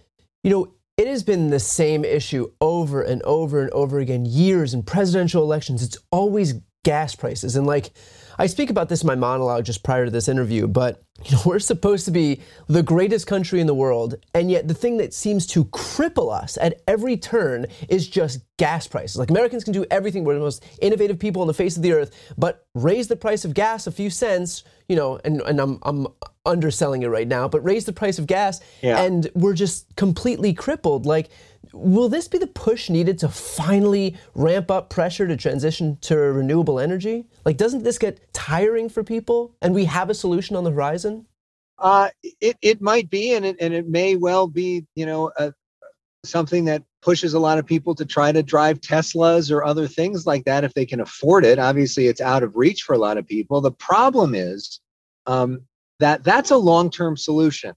you 0.44 0.50
know, 0.50 0.72
it 0.96 1.08
has 1.08 1.24
been 1.24 1.50
the 1.50 1.58
same 1.58 2.04
issue 2.04 2.52
over 2.60 3.02
and 3.02 3.20
over 3.22 3.60
and 3.60 3.70
over 3.70 3.98
again, 3.98 4.24
years 4.24 4.74
in 4.74 4.84
presidential 4.84 5.42
elections. 5.42 5.82
It's 5.82 5.98
always 6.12 6.54
gas 6.84 7.16
prices. 7.16 7.56
And 7.56 7.66
like, 7.66 7.90
I 8.38 8.46
speak 8.46 8.70
about 8.70 8.88
this 8.88 9.02
in 9.02 9.06
my 9.06 9.14
monologue 9.14 9.64
just 9.64 9.82
prior 9.82 10.04
to 10.04 10.10
this 10.10 10.28
interview, 10.28 10.66
but 10.66 11.02
you 11.24 11.36
know, 11.36 11.42
we're 11.46 11.58
supposed 11.58 12.04
to 12.06 12.10
be 12.10 12.40
the 12.68 12.82
greatest 12.82 13.26
country 13.26 13.60
in 13.60 13.66
the 13.66 13.74
world, 13.74 14.16
and 14.34 14.50
yet 14.50 14.68
the 14.68 14.74
thing 14.74 14.96
that 14.98 15.14
seems 15.14 15.46
to 15.48 15.64
cripple 15.66 16.32
us 16.32 16.58
at 16.60 16.82
every 16.86 17.16
turn 17.16 17.66
is 17.88 18.08
just 18.08 18.40
gas 18.56 18.86
prices. 18.86 19.16
Like 19.16 19.30
Americans 19.30 19.64
can 19.64 19.72
do 19.72 19.84
everything, 19.90 20.24
we're 20.24 20.34
the 20.34 20.40
most 20.40 20.64
innovative 20.80 21.18
people 21.18 21.42
on 21.42 21.48
the 21.48 21.54
face 21.54 21.76
of 21.76 21.82
the 21.82 21.92
earth, 21.92 22.34
but 22.36 22.66
raise 22.74 23.08
the 23.08 23.16
price 23.16 23.44
of 23.44 23.54
gas 23.54 23.86
a 23.86 23.92
few 23.92 24.10
cents, 24.10 24.64
you 24.88 24.96
know, 24.96 25.20
and, 25.24 25.40
and 25.42 25.60
I'm, 25.60 25.78
I'm 25.82 26.06
underselling 26.46 27.02
it 27.02 27.08
right 27.08 27.26
now, 27.26 27.48
but 27.48 27.64
raise 27.64 27.84
the 27.84 27.92
price 27.92 28.18
of 28.18 28.26
gas, 28.26 28.60
yeah. 28.82 29.00
and 29.02 29.28
we're 29.34 29.54
just 29.54 29.94
completely 29.96 30.52
crippled. 30.52 31.06
Like, 31.06 31.30
will 31.72 32.08
this 32.08 32.28
be 32.28 32.38
the 32.38 32.46
push 32.46 32.90
needed 32.90 33.18
to 33.18 33.28
finally 33.28 34.16
ramp 34.34 34.70
up 34.70 34.90
pressure 34.90 35.26
to 35.26 35.36
transition 35.36 35.98
to 36.02 36.16
renewable 36.16 36.78
energy? 36.78 37.26
Like, 37.44 37.56
doesn't 37.56 37.82
this 37.82 37.98
get 37.98 38.32
tiring 38.32 38.88
for 38.88 39.02
people 39.02 39.54
and 39.62 39.74
we 39.74 39.84
have 39.86 40.10
a 40.10 40.14
solution 40.14 40.56
on 40.56 40.64
the 40.64 40.70
horizon? 40.70 41.26
Uh, 41.78 42.10
it, 42.40 42.56
it 42.62 42.80
might 42.80 43.10
be, 43.10 43.34
and 43.34 43.44
it, 43.44 43.56
and 43.60 43.74
it 43.74 43.88
may 43.88 44.16
well 44.16 44.46
be, 44.46 44.86
you 44.94 45.04
know, 45.04 45.32
a, 45.36 45.52
something 46.24 46.64
that 46.64 46.82
pushes 47.02 47.34
a 47.34 47.38
lot 47.38 47.58
of 47.58 47.66
people 47.66 47.94
to 47.94 48.04
try 48.04 48.32
to 48.32 48.42
drive 48.42 48.80
Teslas 48.80 49.50
or 49.50 49.64
other 49.64 49.86
things 49.86 50.26
like 50.26 50.44
that 50.44 50.64
if 50.64 50.72
they 50.74 50.86
can 50.86 51.00
afford 51.00 51.44
it. 51.44 51.58
Obviously, 51.58 52.06
it's 52.06 52.20
out 52.20 52.42
of 52.42 52.56
reach 52.56 52.82
for 52.82 52.94
a 52.94 52.98
lot 52.98 53.18
of 53.18 53.26
people. 53.26 53.60
The 53.60 53.72
problem 53.72 54.34
is 54.34 54.80
um, 55.26 55.62
that 56.00 56.24
that's 56.24 56.50
a 56.50 56.56
long 56.56 56.90
term 56.90 57.16
solution. 57.16 57.74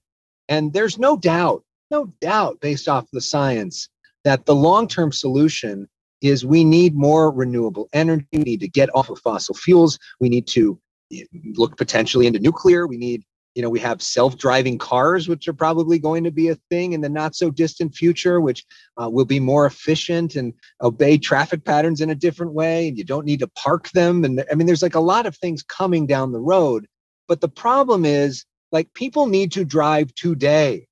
And 0.48 0.72
there's 0.72 0.98
no 0.98 1.16
doubt 1.16 1.62
no 1.90 2.12
doubt, 2.20 2.60
based 2.60 2.88
off 2.88 3.06
the 3.12 3.20
science, 3.20 3.88
that 4.24 4.46
the 4.46 4.54
long 4.54 4.88
term 4.88 5.12
solution 5.12 5.88
is 6.20 6.44
we 6.44 6.64
need 6.64 6.94
more 6.94 7.30
renewable 7.30 7.88
energy. 7.92 8.26
We 8.32 8.40
need 8.40 8.60
to 8.60 8.68
get 8.68 8.94
off 8.94 9.10
of 9.10 9.18
fossil 9.20 9.54
fuels. 9.54 9.98
We 10.20 10.28
need 10.28 10.46
to 10.48 10.78
eh, 11.12 11.24
look 11.54 11.76
potentially 11.76 12.26
into 12.26 12.40
nuclear. 12.40 12.86
We 12.86 12.96
need, 12.96 13.22
you 13.54 13.62
know, 13.62 13.70
we 13.70 13.78
have 13.80 14.02
self 14.02 14.36
driving 14.36 14.78
cars, 14.78 15.28
which 15.28 15.46
are 15.46 15.52
probably 15.52 15.98
going 15.98 16.24
to 16.24 16.30
be 16.30 16.48
a 16.48 16.56
thing 16.70 16.92
in 16.92 17.00
the 17.00 17.08
not 17.08 17.36
so 17.36 17.50
distant 17.50 17.94
future, 17.94 18.40
which 18.40 18.64
uh, 19.00 19.08
will 19.08 19.24
be 19.24 19.40
more 19.40 19.66
efficient 19.66 20.34
and 20.34 20.52
obey 20.82 21.18
traffic 21.18 21.64
patterns 21.64 22.00
in 22.00 22.10
a 22.10 22.14
different 22.14 22.52
way. 22.52 22.88
And 22.88 22.98
you 22.98 23.04
don't 23.04 23.26
need 23.26 23.40
to 23.40 23.48
park 23.48 23.90
them. 23.90 24.24
And 24.24 24.44
I 24.50 24.54
mean, 24.54 24.66
there's 24.66 24.82
like 24.82 24.96
a 24.96 25.00
lot 25.00 25.26
of 25.26 25.36
things 25.36 25.62
coming 25.62 26.06
down 26.06 26.32
the 26.32 26.40
road. 26.40 26.86
But 27.28 27.40
the 27.40 27.48
problem 27.48 28.04
is, 28.04 28.44
like, 28.72 28.92
people 28.94 29.26
need 29.26 29.52
to 29.52 29.64
drive 29.64 30.14
today 30.14 30.87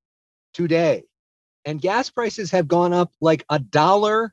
today. 0.56 1.04
And 1.66 1.80
gas 1.80 2.08
prices 2.08 2.50
have 2.50 2.66
gone 2.66 2.92
up 2.92 3.12
like 3.20 3.44
a 3.50 3.58
dollar, 3.58 4.32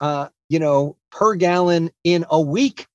uh, 0.00 0.28
you 0.48 0.58
know, 0.58 0.96
per 1.10 1.34
gallon 1.34 1.90
in 2.04 2.24
a 2.30 2.40
week. 2.40 2.86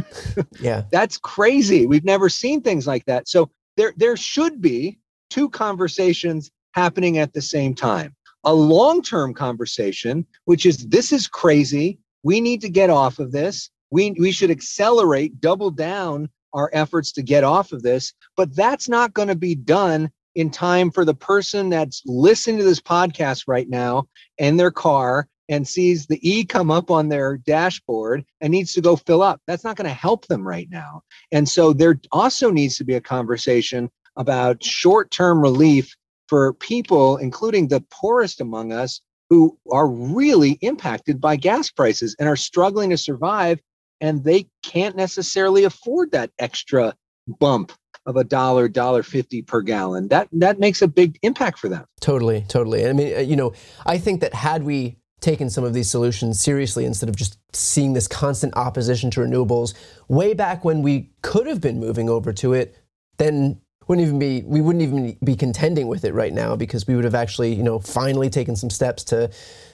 yeah. 0.60 0.82
That's 0.92 1.16
crazy. 1.16 1.86
We've 1.86 2.04
never 2.04 2.28
seen 2.28 2.60
things 2.60 2.86
like 2.86 3.04
that. 3.06 3.28
So 3.28 3.50
there, 3.76 3.94
there 3.96 4.16
should 4.16 4.60
be 4.60 4.98
two 5.30 5.48
conversations 5.48 6.50
happening 6.72 7.16
at 7.18 7.32
the 7.32 7.40
same 7.40 7.74
time. 7.74 8.14
A 8.44 8.52
long 8.52 9.02
term 9.02 9.32
conversation, 9.32 10.26
which 10.44 10.66
is 10.66 10.86
this 10.88 11.12
is 11.12 11.26
crazy. 11.28 11.98
We 12.24 12.40
need 12.40 12.60
to 12.60 12.68
get 12.68 12.90
off 12.90 13.18
of 13.18 13.32
this. 13.32 13.70
We, 13.90 14.10
we 14.18 14.32
should 14.32 14.50
accelerate, 14.50 15.40
double 15.40 15.70
down 15.70 16.28
our 16.52 16.70
efforts 16.74 17.10
to 17.12 17.22
get 17.22 17.44
off 17.44 17.72
of 17.72 17.82
this. 17.82 18.12
But 18.36 18.54
that's 18.54 18.88
not 18.88 19.14
going 19.14 19.28
to 19.28 19.34
be 19.34 19.54
done 19.54 20.10
in 20.38 20.50
time 20.50 20.88
for 20.92 21.04
the 21.04 21.14
person 21.14 21.68
that's 21.68 22.00
listening 22.06 22.58
to 22.58 22.64
this 22.64 22.80
podcast 22.80 23.42
right 23.48 23.68
now 23.68 24.04
in 24.38 24.56
their 24.56 24.70
car 24.70 25.26
and 25.48 25.66
sees 25.66 26.06
the 26.06 26.20
E 26.22 26.44
come 26.44 26.70
up 26.70 26.92
on 26.92 27.08
their 27.08 27.38
dashboard 27.38 28.24
and 28.40 28.52
needs 28.52 28.72
to 28.72 28.80
go 28.80 28.94
fill 28.94 29.20
up. 29.20 29.40
That's 29.48 29.64
not 29.64 29.74
going 29.74 29.88
to 29.88 29.94
help 29.94 30.28
them 30.28 30.46
right 30.46 30.68
now. 30.70 31.02
And 31.32 31.48
so 31.48 31.72
there 31.72 31.98
also 32.12 32.52
needs 32.52 32.76
to 32.76 32.84
be 32.84 32.94
a 32.94 33.00
conversation 33.00 33.90
about 34.16 34.62
short 34.62 35.10
term 35.10 35.40
relief 35.40 35.92
for 36.28 36.52
people, 36.54 37.16
including 37.16 37.66
the 37.66 37.82
poorest 37.90 38.40
among 38.40 38.72
us, 38.72 39.00
who 39.30 39.58
are 39.72 39.88
really 39.88 40.52
impacted 40.60 41.20
by 41.20 41.34
gas 41.34 41.68
prices 41.68 42.14
and 42.20 42.28
are 42.28 42.36
struggling 42.36 42.90
to 42.90 42.96
survive. 42.96 43.58
And 44.00 44.22
they 44.22 44.46
can't 44.62 44.94
necessarily 44.94 45.64
afford 45.64 46.12
that 46.12 46.30
extra 46.38 46.94
bump 47.40 47.72
of 48.08 48.16
a 48.16 48.24
dollar, 48.24 48.68
dollar 48.68 49.02
fifty 49.02 49.42
per 49.42 49.60
gallon. 49.60 50.08
That 50.08 50.28
that 50.32 50.58
makes 50.58 50.80
a 50.82 50.88
big 50.88 51.18
impact 51.22 51.58
for 51.58 51.68
them. 51.68 51.84
Totally, 52.00 52.44
totally. 52.48 52.88
I 52.88 52.92
mean, 52.94 53.14
uh, 53.14 53.20
you 53.20 53.36
know, 53.36 53.52
I 53.86 53.98
think 53.98 54.22
that 54.22 54.32
had 54.34 54.64
we 54.64 54.96
taken 55.20 55.50
some 55.50 55.62
of 55.62 55.74
these 55.74 55.90
solutions 55.90 56.40
seriously 56.40 56.84
instead 56.84 57.08
of 57.08 57.16
just 57.16 57.38
seeing 57.52 57.92
this 57.92 58.08
constant 58.08 58.56
opposition 58.56 59.10
to 59.10 59.20
renewables 59.20 59.74
way 60.08 60.32
back 60.32 60.64
when 60.64 60.80
we 60.80 61.10
could 61.22 61.46
have 61.46 61.60
been 61.60 61.78
moving 61.78 62.08
over 62.08 62.32
to 62.32 62.54
it, 62.54 62.78
then 63.18 63.60
wouldn't 63.88 64.06
even 64.06 64.18
be 64.18 64.42
we 64.46 64.60
wouldn't 64.60 64.82
even 64.82 65.16
be 65.24 65.34
contending 65.34 65.86
with 65.86 66.04
it 66.04 66.14
right 66.14 66.32
now 66.32 66.56
because 66.56 66.86
we 66.86 66.94
would 66.94 67.04
have 67.04 67.14
actually 67.14 67.54
you 67.54 67.62
know 67.62 67.78
finally 67.78 68.30
taken 68.30 68.56
some 68.56 68.70
steps 68.70 69.04
to 69.04 69.30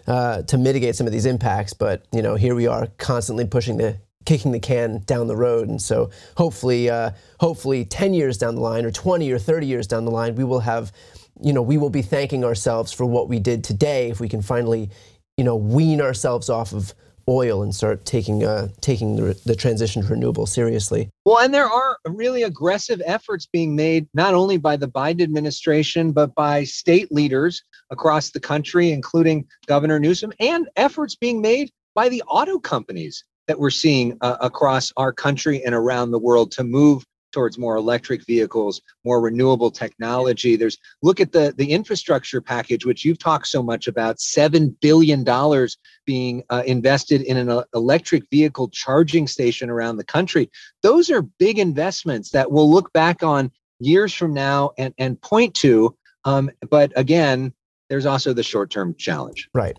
uh, 0.08 0.42
to 0.42 0.58
mitigate 0.58 0.96
some 0.96 1.06
of 1.06 1.12
these 1.12 1.26
impacts. 1.26 1.72
But 1.72 2.06
you 2.12 2.22
know 2.22 2.34
here 2.34 2.56
we 2.56 2.66
are 2.66 2.88
constantly 2.98 3.46
pushing 3.46 3.76
the 3.76 3.98
kicking 4.24 4.52
the 4.52 4.60
can 4.60 5.02
down 5.06 5.26
the 5.26 5.36
road, 5.36 5.68
and 5.68 5.80
so 5.80 6.10
hopefully 6.36 6.90
uh, 6.90 7.10
hopefully 7.40 7.84
10 7.84 8.14
years 8.14 8.38
down 8.38 8.54
the 8.54 8.60
line 8.60 8.84
or 8.84 8.90
20 8.90 9.30
or 9.30 9.38
30 9.38 9.66
years 9.66 9.86
down 9.86 10.04
the 10.04 10.10
line 10.10 10.34
we 10.34 10.44
will 10.44 10.60
have 10.60 10.92
you 11.42 11.52
know 11.52 11.62
we 11.62 11.76
will 11.76 11.90
be 11.90 12.02
thanking 12.02 12.44
ourselves 12.44 12.92
for 12.92 13.04
what 13.04 13.28
we 13.28 13.38
did 13.38 13.64
today 13.64 14.10
if 14.10 14.20
we 14.20 14.28
can 14.28 14.42
finally 14.42 14.90
you 15.36 15.44
know 15.44 15.56
wean 15.56 16.00
ourselves 16.00 16.48
off 16.48 16.72
of 16.72 16.94
oil 17.28 17.62
and 17.62 17.74
start 17.74 18.04
taking 18.04 18.44
uh, 18.44 18.68
taking 18.80 19.16
the, 19.16 19.38
the 19.44 19.56
transition 19.56 20.02
to 20.02 20.08
renewable 20.08 20.46
seriously. 20.46 21.08
Well, 21.24 21.38
and 21.38 21.54
there 21.54 21.68
are 21.68 21.98
really 22.06 22.42
aggressive 22.42 23.00
efforts 23.04 23.46
being 23.46 23.74
made 23.74 24.06
not 24.14 24.34
only 24.34 24.56
by 24.56 24.76
the 24.76 24.88
Biden 24.88 25.22
administration 25.22 26.12
but 26.12 26.34
by 26.34 26.64
state 26.64 27.10
leaders 27.10 27.62
across 27.90 28.30
the 28.30 28.40
country, 28.40 28.90
including 28.90 29.46
Governor 29.66 29.98
Newsom, 29.98 30.32
and 30.40 30.68
efforts 30.76 31.16
being 31.16 31.40
made 31.40 31.70
by 31.94 32.08
the 32.08 32.22
auto 32.22 32.58
companies 32.58 33.24
that 33.46 33.58
we're 33.58 33.70
seeing 33.70 34.16
uh, 34.20 34.36
across 34.40 34.92
our 34.96 35.12
country 35.12 35.64
and 35.64 35.74
around 35.74 36.10
the 36.10 36.18
world 36.18 36.50
to 36.52 36.64
move 36.64 37.04
towards 37.34 37.58
more 37.58 37.74
electric 37.76 38.24
vehicles, 38.24 38.80
more 39.04 39.20
renewable 39.20 39.70
technology. 39.70 40.54
There's 40.54 40.78
look 41.02 41.20
at 41.20 41.32
the 41.32 41.52
the 41.58 41.72
infrastructure 41.72 42.40
package, 42.40 42.86
which 42.86 43.04
you've 43.04 43.18
talked 43.18 43.48
so 43.48 43.62
much 43.62 43.88
about, 43.88 44.20
seven 44.20 44.76
billion 44.80 45.24
dollars 45.24 45.76
being 46.06 46.44
uh, 46.48 46.62
invested 46.64 47.22
in 47.22 47.36
an 47.36 47.50
uh, 47.50 47.64
electric 47.74 48.22
vehicle 48.30 48.68
charging 48.68 49.26
station 49.26 49.68
around 49.68 49.96
the 49.96 50.04
country. 50.04 50.48
Those 50.82 51.10
are 51.10 51.22
big 51.22 51.58
investments 51.58 52.30
that 52.30 52.50
we'll 52.50 52.70
look 52.70 52.92
back 52.92 53.22
on 53.22 53.50
years 53.80 54.14
from 54.14 54.32
now 54.32 54.70
and 54.78 54.94
and 54.96 55.20
point 55.20 55.54
to. 55.56 55.94
Um, 56.24 56.50
but 56.70 56.92
again, 56.96 57.52
there's 57.90 58.06
also 58.06 58.32
the 58.32 58.42
short 58.42 58.70
term 58.70 58.94
challenge. 58.96 59.50
Right. 59.52 59.76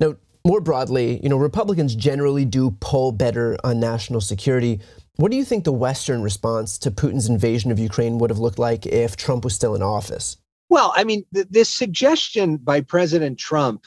Now, 0.00 0.16
more 0.44 0.60
broadly, 0.60 1.20
you 1.22 1.28
know, 1.28 1.36
Republicans 1.36 1.94
generally 1.94 2.44
do 2.44 2.70
poll 2.80 3.12
better 3.12 3.56
on 3.64 3.80
national 3.80 4.20
security. 4.20 4.80
What 5.16 5.30
do 5.30 5.36
you 5.36 5.44
think 5.44 5.64
the 5.64 5.72
Western 5.72 6.22
response 6.22 6.78
to 6.78 6.90
Putin's 6.90 7.28
invasion 7.28 7.70
of 7.70 7.78
Ukraine 7.78 8.18
would 8.18 8.30
have 8.30 8.38
looked 8.38 8.58
like 8.58 8.86
if 8.86 9.16
Trump 9.16 9.44
was 9.44 9.54
still 9.54 9.74
in 9.74 9.82
office? 9.82 10.36
Well, 10.68 10.92
I 10.94 11.04
mean, 11.04 11.24
th- 11.34 11.48
this 11.50 11.68
suggestion 11.68 12.56
by 12.58 12.82
President 12.82 13.38
Trump 13.38 13.84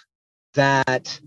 that 0.53 1.19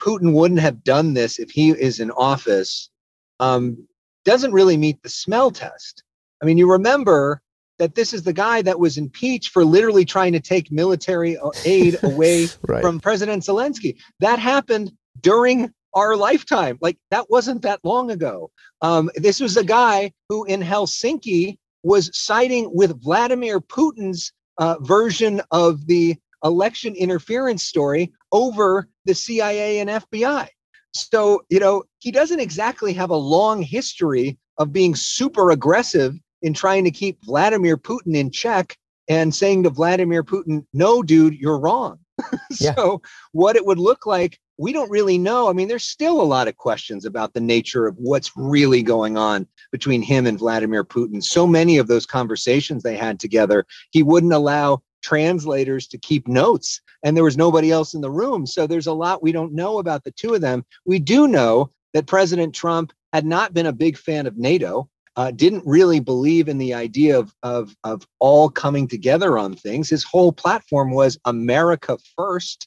Putin 0.00 0.32
wouldn't 0.32 0.60
have 0.60 0.82
done 0.82 1.14
this 1.14 1.38
if 1.38 1.50
he 1.50 1.70
is 1.70 2.00
in 2.00 2.10
office 2.10 2.90
um, 3.38 3.86
doesn't 4.24 4.52
really 4.52 4.76
meet 4.76 5.02
the 5.02 5.08
smell 5.08 5.50
test. 5.50 6.02
I 6.42 6.44
mean, 6.44 6.58
you 6.58 6.70
remember 6.70 7.40
that 7.82 7.96
this 7.96 8.12
is 8.12 8.22
the 8.22 8.32
guy 8.32 8.62
that 8.62 8.78
was 8.78 8.96
impeached 8.96 9.50
for 9.50 9.64
literally 9.64 10.04
trying 10.04 10.32
to 10.32 10.38
take 10.38 10.70
military 10.70 11.36
uh, 11.36 11.50
aid 11.64 11.98
away 12.04 12.46
right. 12.68 12.80
from 12.80 13.00
President 13.00 13.42
Zelensky. 13.42 13.96
That 14.20 14.38
happened 14.38 14.92
during 15.20 15.68
our 15.92 16.14
lifetime. 16.14 16.78
Like 16.80 16.96
that 17.10 17.28
wasn't 17.28 17.62
that 17.62 17.80
long 17.82 18.12
ago. 18.12 18.52
Um, 18.82 19.10
this 19.16 19.40
was 19.40 19.56
a 19.56 19.64
guy 19.64 20.12
who 20.28 20.44
in 20.44 20.60
Helsinki 20.60 21.58
was 21.82 22.08
siding 22.16 22.70
with 22.72 23.02
Vladimir 23.02 23.58
Putin's 23.60 24.32
uh, 24.58 24.76
version 24.82 25.42
of 25.50 25.84
the 25.88 26.14
election 26.44 26.94
interference 26.94 27.64
story 27.64 28.12
over 28.30 28.88
the 29.06 29.14
CIA 29.16 29.80
and 29.80 29.90
FBI. 29.90 30.46
So, 30.94 31.42
you 31.48 31.58
know, 31.58 31.82
he 31.98 32.12
doesn't 32.12 32.38
exactly 32.38 32.92
have 32.92 33.10
a 33.10 33.16
long 33.16 33.60
history 33.60 34.38
of 34.58 34.72
being 34.72 34.94
super 34.94 35.50
aggressive 35.50 36.14
in 36.42 36.54
trying 36.54 36.84
to 36.84 36.90
keep 36.90 37.22
Vladimir 37.24 37.76
Putin 37.76 38.16
in 38.16 38.30
check 38.30 38.76
and 39.08 39.34
saying 39.34 39.62
to 39.62 39.70
Vladimir 39.70 40.22
Putin, 40.22 40.64
no, 40.72 41.02
dude, 41.02 41.34
you're 41.34 41.58
wrong. 41.58 41.98
so, 42.52 43.00
yeah. 43.02 43.08
what 43.32 43.56
it 43.56 43.64
would 43.64 43.78
look 43.78 44.06
like 44.06 44.38
we 44.58 44.72
don't 44.72 44.90
really 44.90 45.18
know. 45.18 45.48
I 45.48 45.52
mean, 45.52 45.66
there's 45.66 45.84
still 45.84 46.20
a 46.20 46.22
lot 46.22 46.46
of 46.46 46.56
questions 46.56 47.04
about 47.04 47.34
the 47.34 47.40
nature 47.40 47.86
of 47.86 47.96
what's 47.96 48.30
really 48.36 48.82
going 48.82 49.16
on 49.16 49.46
between 49.72 50.02
him 50.02 50.26
and 50.26 50.38
Vladimir 50.38 50.84
Putin. 50.84 51.22
So 51.22 51.46
many 51.48 51.78
of 51.78 51.88
those 51.88 52.06
conversations 52.06 52.82
they 52.82 52.96
had 52.96 53.18
together, 53.18 53.66
he 53.90 54.02
wouldn't 54.02 54.32
allow 54.32 54.82
translators 55.02 55.88
to 55.88 55.98
keep 55.98 56.28
notes, 56.28 56.80
and 57.02 57.16
there 57.16 57.24
was 57.24 57.36
nobody 57.36 57.72
else 57.72 57.94
in 57.94 58.00
the 58.00 58.10
room. 58.10 58.46
So 58.46 58.66
there's 58.66 58.86
a 58.86 58.92
lot 58.92 59.22
we 59.22 59.32
don't 59.32 59.52
know 59.52 59.78
about 59.78 60.04
the 60.04 60.12
two 60.12 60.34
of 60.34 60.40
them. 60.40 60.64
We 60.84 61.00
do 61.00 61.26
know 61.26 61.70
that 61.92 62.06
President 62.06 62.54
Trump 62.54 62.92
had 63.12 63.26
not 63.26 63.54
been 63.54 63.66
a 63.66 63.72
big 63.72 63.98
fan 63.98 64.26
of 64.26 64.38
NATO. 64.38 64.88
Uh, 65.16 65.30
didn't 65.30 65.62
really 65.66 66.00
believe 66.00 66.48
in 66.48 66.56
the 66.56 66.72
idea 66.72 67.18
of, 67.18 67.34
of, 67.42 67.76
of 67.84 68.06
all 68.18 68.48
coming 68.48 68.88
together 68.88 69.38
on 69.38 69.54
things. 69.54 69.90
His 69.90 70.04
whole 70.04 70.32
platform 70.32 70.90
was 70.90 71.18
America 71.26 71.98
first. 72.16 72.66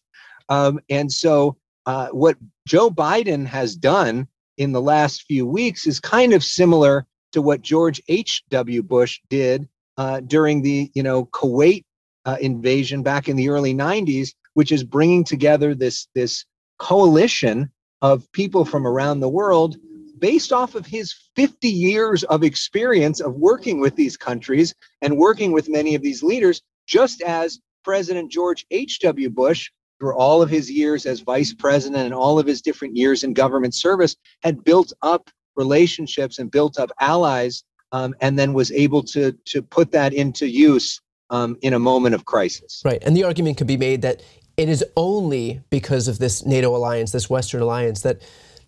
Um, 0.49 0.79
and 0.89 1.11
so 1.11 1.57
uh, 1.85 2.09
what 2.09 2.37
Joe 2.67 2.89
Biden 2.89 3.45
has 3.47 3.75
done 3.75 4.27
in 4.57 4.71
the 4.71 4.81
last 4.81 5.23
few 5.23 5.45
weeks 5.45 5.87
is 5.87 5.99
kind 5.99 6.33
of 6.33 6.43
similar 6.43 7.05
to 7.31 7.41
what 7.41 7.61
George 7.61 8.01
H.W. 8.07 8.83
Bush 8.83 9.19
did 9.29 9.67
uh, 9.97 10.21
during 10.21 10.61
the 10.61 10.91
you 10.93 11.03
know 11.03 11.25
Kuwait 11.27 11.83
uh, 12.25 12.37
invasion 12.41 13.03
back 13.03 13.27
in 13.27 13.35
the 13.35 13.49
early 13.49 13.73
90s, 13.73 14.29
which 14.53 14.71
is 14.71 14.83
bringing 14.83 15.23
together 15.23 15.75
this 15.75 16.07
this 16.15 16.45
coalition 16.79 17.69
of 18.01 18.29
people 18.31 18.65
from 18.65 18.85
around 18.85 19.19
the 19.19 19.29
world 19.29 19.77
based 20.19 20.51
off 20.51 20.75
of 20.75 20.85
his 20.85 21.13
50 21.35 21.67
years 21.67 22.23
of 22.25 22.43
experience 22.43 23.19
of 23.19 23.35
working 23.35 23.79
with 23.79 23.95
these 23.95 24.17
countries 24.17 24.73
and 25.01 25.17
working 25.17 25.51
with 25.51 25.69
many 25.69 25.95
of 25.95 26.01
these 26.01 26.23
leaders, 26.23 26.61
just 26.87 27.21
as 27.21 27.59
President 27.83 28.31
George 28.31 28.65
H.W. 28.71 29.29
Bush 29.29 29.69
through 29.99 30.15
all 30.15 30.41
of 30.41 30.49
his 30.49 30.69
years 30.69 31.05
as 31.05 31.21
vice 31.21 31.53
president 31.53 32.05
and 32.05 32.13
all 32.13 32.37
of 32.37 32.45
his 32.45 32.61
different 32.61 32.95
years 32.97 33.23
in 33.23 33.33
government 33.33 33.73
service, 33.73 34.15
had 34.43 34.63
built 34.63 34.91
up 35.01 35.29
relationships 35.55 36.37
and 36.37 36.51
built 36.51 36.77
up 36.77 36.91
allies, 36.99 37.63
um, 37.91 38.13
and 38.19 38.37
then 38.37 38.53
was 38.53 38.71
able 38.71 39.01
to 39.03 39.31
to 39.45 39.61
put 39.61 39.91
that 39.91 40.13
into 40.13 40.47
use 40.47 40.99
um, 41.29 41.55
in 41.61 41.73
a 41.73 41.79
moment 41.79 42.13
of 42.13 42.25
crisis. 42.25 42.81
Right, 42.83 43.01
and 43.03 43.15
the 43.15 43.23
argument 43.23 43.57
could 43.57 43.67
be 43.67 43.77
made 43.77 44.01
that 44.01 44.21
it 44.57 44.69
is 44.69 44.83
only 44.95 45.61
because 45.69 46.07
of 46.07 46.19
this 46.19 46.45
NATO 46.45 46.75
alliance, 46.75 47.11
this 47.11 47.29
Western 47.29 47.61
alliance, 47.61 48.01
that 48.01 48.21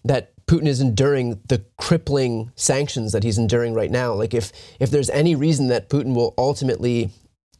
that 0.07 0.33
Putin 0.47 0.67
is 0.67 0.79
enduring 0.79 1.41
the 1.47 1.63
crippling 1.77 2.51
sanctions 2.55 3.11
that 3.11 3.23
he's 3.23 3.37
enduring 3.37 3.73
right 3.73 3.91
now. 3.91 4.13
Like 4.13 4.33
if 4.33 4.51
if 4.79 4.89
there's 4.89 5.09
any 5.09 5.35
reason 5.35 5.67
that 5.67 5.89
Putin 5.89 6.15
will 6.15 6.33
ultimately 6.37 7.09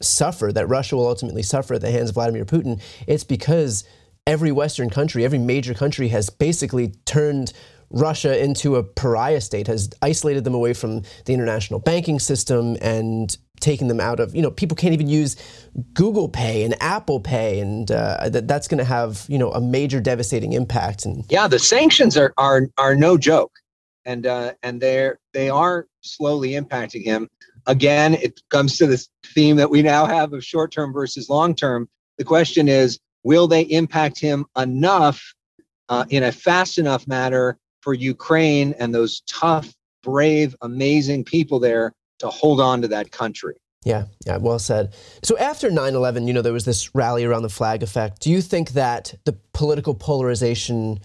suffer, 0.01 0.51
that 0.53 0.67
Russia 0.67 0.95
will 0.95 1.07
ultimately 1.07 1.43
suffer 1.43 1.73
at 1.73 1.81
the 1.81 1.91
hands 1.91 2.09
of 2.09 2.15
Vladimir 2.15 2.45
Putin, 2.45 2.81
it's 3.07 3.23
because 3.23 3.83
every 4.25 4.51
Western 4.51 4.89
country, 4.89 5.25
every 5.25 5.39
major 5.39 5.73
country 5.73 6.09
has 6.09 6.29
basically 6.29 6.89
turned 7.05 7.51
Russia 7.89 8.41
into 8.41 8.75
a 8.75 8.83
pariah 8.83 9.41
state, 9.41 9.67
has 9.67 9.89
isolated 10.01 10.43
them 10.43 10.53
away 10.53 10.73
from 10.73 11.03
the 11.25 11.33
international 11.33 11.79
banking 11.79 12.19
system 12.19 12.77
and 12.81 13.37
taken 13.59 13.87
them 13.87 13.99
out 13.99 14.19
of, 14.19 14.35
you 14.35 14.41
know, 14.41 14.51
people 14.51 14.75
can't 14.75 14.93
even 14.93 15.07
use 15.07 15.35
Google 15.93 16.29
Pay 16.29 16.63
and 16.63 16.75
Apple 16.81 17.19
Pay, 17.19 17.59
and 17.59 17.89
uh, 17.91 18.29
that, 18.29 18.47
that's 18.47 18.67
going 18.67 18.77
to 18.77 18.85
have, 18.85 19.25
you 19.27 19.37
know, 19.37 19.51
a 19.51 19.61
major 19.61 19.99
devastating 19.99 20.53
impact. 20.53 21.05
And 21.05 21.25
yeah, 21.29 21.47
the 21.47 21.59
sanctions 21.59 22.17
are 22.17 22.33
are 22.37 22.69
are 22.77 22.95
no 22.95 23.17
joke, 23.17 23.53
and 24.05 24.27
uh, 24.27 24.53
and 24.61 24.81
they're 24.81 25.19
they 25.33 25.49
are 25.49 25.87
slowly 26.01 26.51
impacting 26.51 27.03
him 27.03 27.27
again, 27.67 28.15
it 28.15 28.41
comes 28.49 28.77
to 28.77 28.87
this 28.87 29.09
theme 29.23 29.57
that 29.57 29.69
we 29.69 29.81
now 29.83 30.05
have 30.05 30.33
of 30.33 30.43
short 30.43 30.71
term 30.71 30.91
versus 30.91 31.29
long 31.29 31.53
term. 31.53 31.87
The 32.17 32.23
question 32.23 32.67
is, 32.67 32.99
will 33.23 33.47
they 33.47 33.61
impact 33.63 34.19
him 34.19 34.45
enough 34.57 35.21
uh, 35.89 36.05
in 36.09 36.23
a 36.23 36.31
fast 36.31 36.79
enough 36.79 37.07
manner 37.07 37.57
for 37.87 37.93
Ukraine 37.93 38.75
and 38.79 38.93
those 38.93 39.21
tough, 39.27 39.73
brave, 40.03 40.53
amazing 40.61 41.23
people 41.23 41.57
there 41.57 41.93
to 42.19 42.27
hold 42.27 42.59
on 42.59 42.81
to 42.81 42.87
that 42.89 43.13
country? 43.13 43.55
Yeah, 43.85 44.07
yeah, 44.25 44.35
well 44.35 44.59
said. 44.59 44.93
So 45.23 45.37
after 45.37 45.71
9 45.71 45.95
11, 45.95 46.27
you 46.27 46.33
know, 46.33 46.41
there 46.41 46.51
was 46.51 46.65
this 46.65 46.93
rally 46.93 47.23
around 47.23 47.43
the 47.43 47.49
flag 47.49 47.83
effect. 47.83 48.19
Do 48.19 48.29
you 48.29 48.41
think 48.41 48.71
that 48.71 49.13
the 49.23 49.37
political 49.53 49.95
polarization 49.95 50.99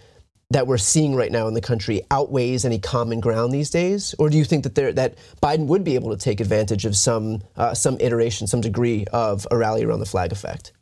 that 0.51 0.67
we're 0.67 0.77
seeing 0.77 1.15
right 1.15 1.31
now 1.31 1.47
in 1.47 1.55
the 1.55 1.61
country 1.61 2.03
outweighs 2.11 2.65
any 2.65 2.81
common 2.81 3.21
ground 3.21 3.53
these 3.53 3.71
days, 3.71 4.13
or 4.19 4.29
do 4.29 4.37
you 4.37 4.45
think 4.45 4.65
that 4.65 4.75
there 4.75 4.93
that 4.93 5.15
Biden 5.41 5.67
would 5.67 5.85
be 5.85 5.95
able 5.95 6.11
to 6.11 6.17
take 6.17 6.41
advantage 6.41 6.85
of 6.85 6.97
some 6.97 7.43
uh, 7.55 7.75
some 7.75 7.97
iteration, 8.01 8.49
some 8.49 8.61
degree 8.61 9.07
of 9.13 9.47
a 9.53 9.57
rally 9.57 9.85
around 9.85 10.01
the 10.01 10.07
flag 10.07 10.33
effect? 10.33 10.73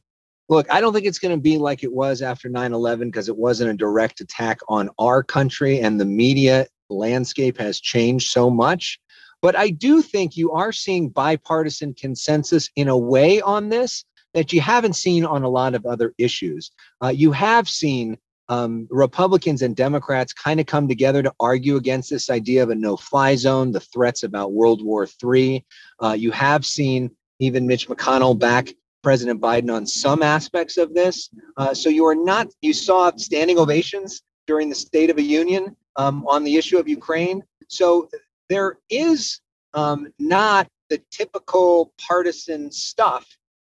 Look, 0.50 0.66
I 0.68 0.80
don't 0.80 0.92
think 0.92 1.06
it's 1.06 1.20
going 1.20 1.34
to 1.34 1.40
be 1.40 1.58
like 1.58 1.84
it 1.84 1.92
was 1.92 2.22
after 2.22 2.48
9 2.48 2.72
11 2.72 3.08
because 3.08 3.28
it 3.28 3.36
wasn't 3.36 3.70
a 3.70 3.76
direct 3.76 4.20
attack 4.20 4.58
on 4.68 4.90
our 4.98 5.22
country 5.22 5.78
and 5.78 5.98
the 5.98 6.04
media 6.04 6.66
landscape 6.90 7.56
has 7.58 7.80
changed 7.80 8.30
so 8.32 8.50
much. 8.50 8.98
But 9.42 9.54
I 9.54 9.70
do 9.70 10.02
think 10.02 10.36
you 10.36 10.50
are 10.50 10.72
seeing 10.72 11.08
bipartisan 11.08 11.94
consensus 11.94 12.68
in 12.74 12.88
a 12.88 12.98
way 12.98 13.40
on 13.40 13.68
this 13.68 14.04
that 14.34 14.52
you 14.52 14.60
haven't 14.60 14.94
seen 14.94 15.24
on 15.24 15.44
a 15.44 15.48
lot 15.48 15.76
of 15.76 15.86
other 15.86 16.14
issues. 16.18 16.72
Uh, 17.02 17.08
you 17.08 17.30
have 17.30 17.68
seen 17.68 18.18
um, 18.48 18.88
Republicans 18.90 19.62
and 19.62 19.76
Democrats 19.76 20.32
kind 20.32 20.58
of 20.58 20.66
come 20.66 20.88
together 20.88 21.22
to 21.22 21.32
argue 21.38 21.76
against 21.76 22.10
this 22.10 22.28
idea 22.28 22.64
of 22.64 22.70
a 22.70 22.74
no 22.74 22.96
fly 22.96 23.36
zone, 23.36 23.70
the 23.70 23.78
threats 23.78 24.24
about 24.24 24.52
World 24.52 24.84
War 24.84 25.06
III. 25.24 25.64
Uh, 26.02 26.16
you 26.18 26.32
have 26.32 26.66
seen 26.66 27.12
even 27.38 27.68
Mitch 27.68 27.88
McConnell 27.88 28.36
back 28.36 28.74
President 29.02 29.40
Biden 29.40 29.74
on 29.74 29.86
some 29.86 30.22
aspects 30.22 30.76
of 30.76 30.94
this. 30.94 31.30
Uh, 31.56 31.74
so 31.74 31.88
you 31.88 32.04
are 32.06 32.14
not, 32.14 32.48
you 32.60 32.72
saw 32.72 33.10
standing 33.16 33.58
ovations 33.58 34.22
during 34.46 34.68
the 34.68 34.74
State 34.74 35.10
of 35.10 35.16
the 35.16 35.22
Union 35.22 35.76
um, 35.96 36.26
on 36.26 36.44
the 36.44 36.56
issue 36.56 36.78
of 36.78 36.88
Ukraine. 36.88 37.42
So 37.68 38.08
there 38.48 38.78
is 38.90 39.40
um, 39.74 40.12
not 40.18 40.68
the 40.88 41.00
typical 41.10 41.92
partisan 41.98 42.70
stuff. 42.70 43.26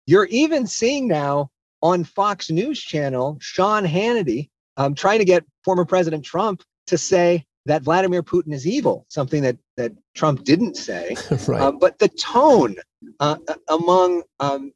You're 0.06 0.26
even 0.26 0.66
seeing 0.66 1.08
now 1.08 1.52
on 1.82 2.04
Fox 2.04 2.50
News 2.50 2.82
Channel, 2.82 3.38
Sean 3.40 3.86
Hannity 3.86 4.50
um, 4.78 4.96
trying 4.96 5.20
to 5.20 5.26
get 5.26 5.46
former 5.64 5.86
President 5.86 6.24
Trump 6.24 6.64
to 6.88 6.98
say 6.98 7.46
that 7.66 7.84
Vladimir 7.84 8.24
Putin 8.24 8.54
is 8.54 8.66
evil, 8.66 9.06
something 9.10 9.44
that, 9.44 9.58
that 9.78 9.92
Trump 10.16 10.44
didn't 10.44 10.76
say. 10.76 11.16
right. 11.48 11.62
Um, 11.62 11.78
but 11.78 12.00
the 12.00 12.08
tone 12.08 12.76
uh, 13.20 13.38
among 13.68 14.24
um, 14.40 14.72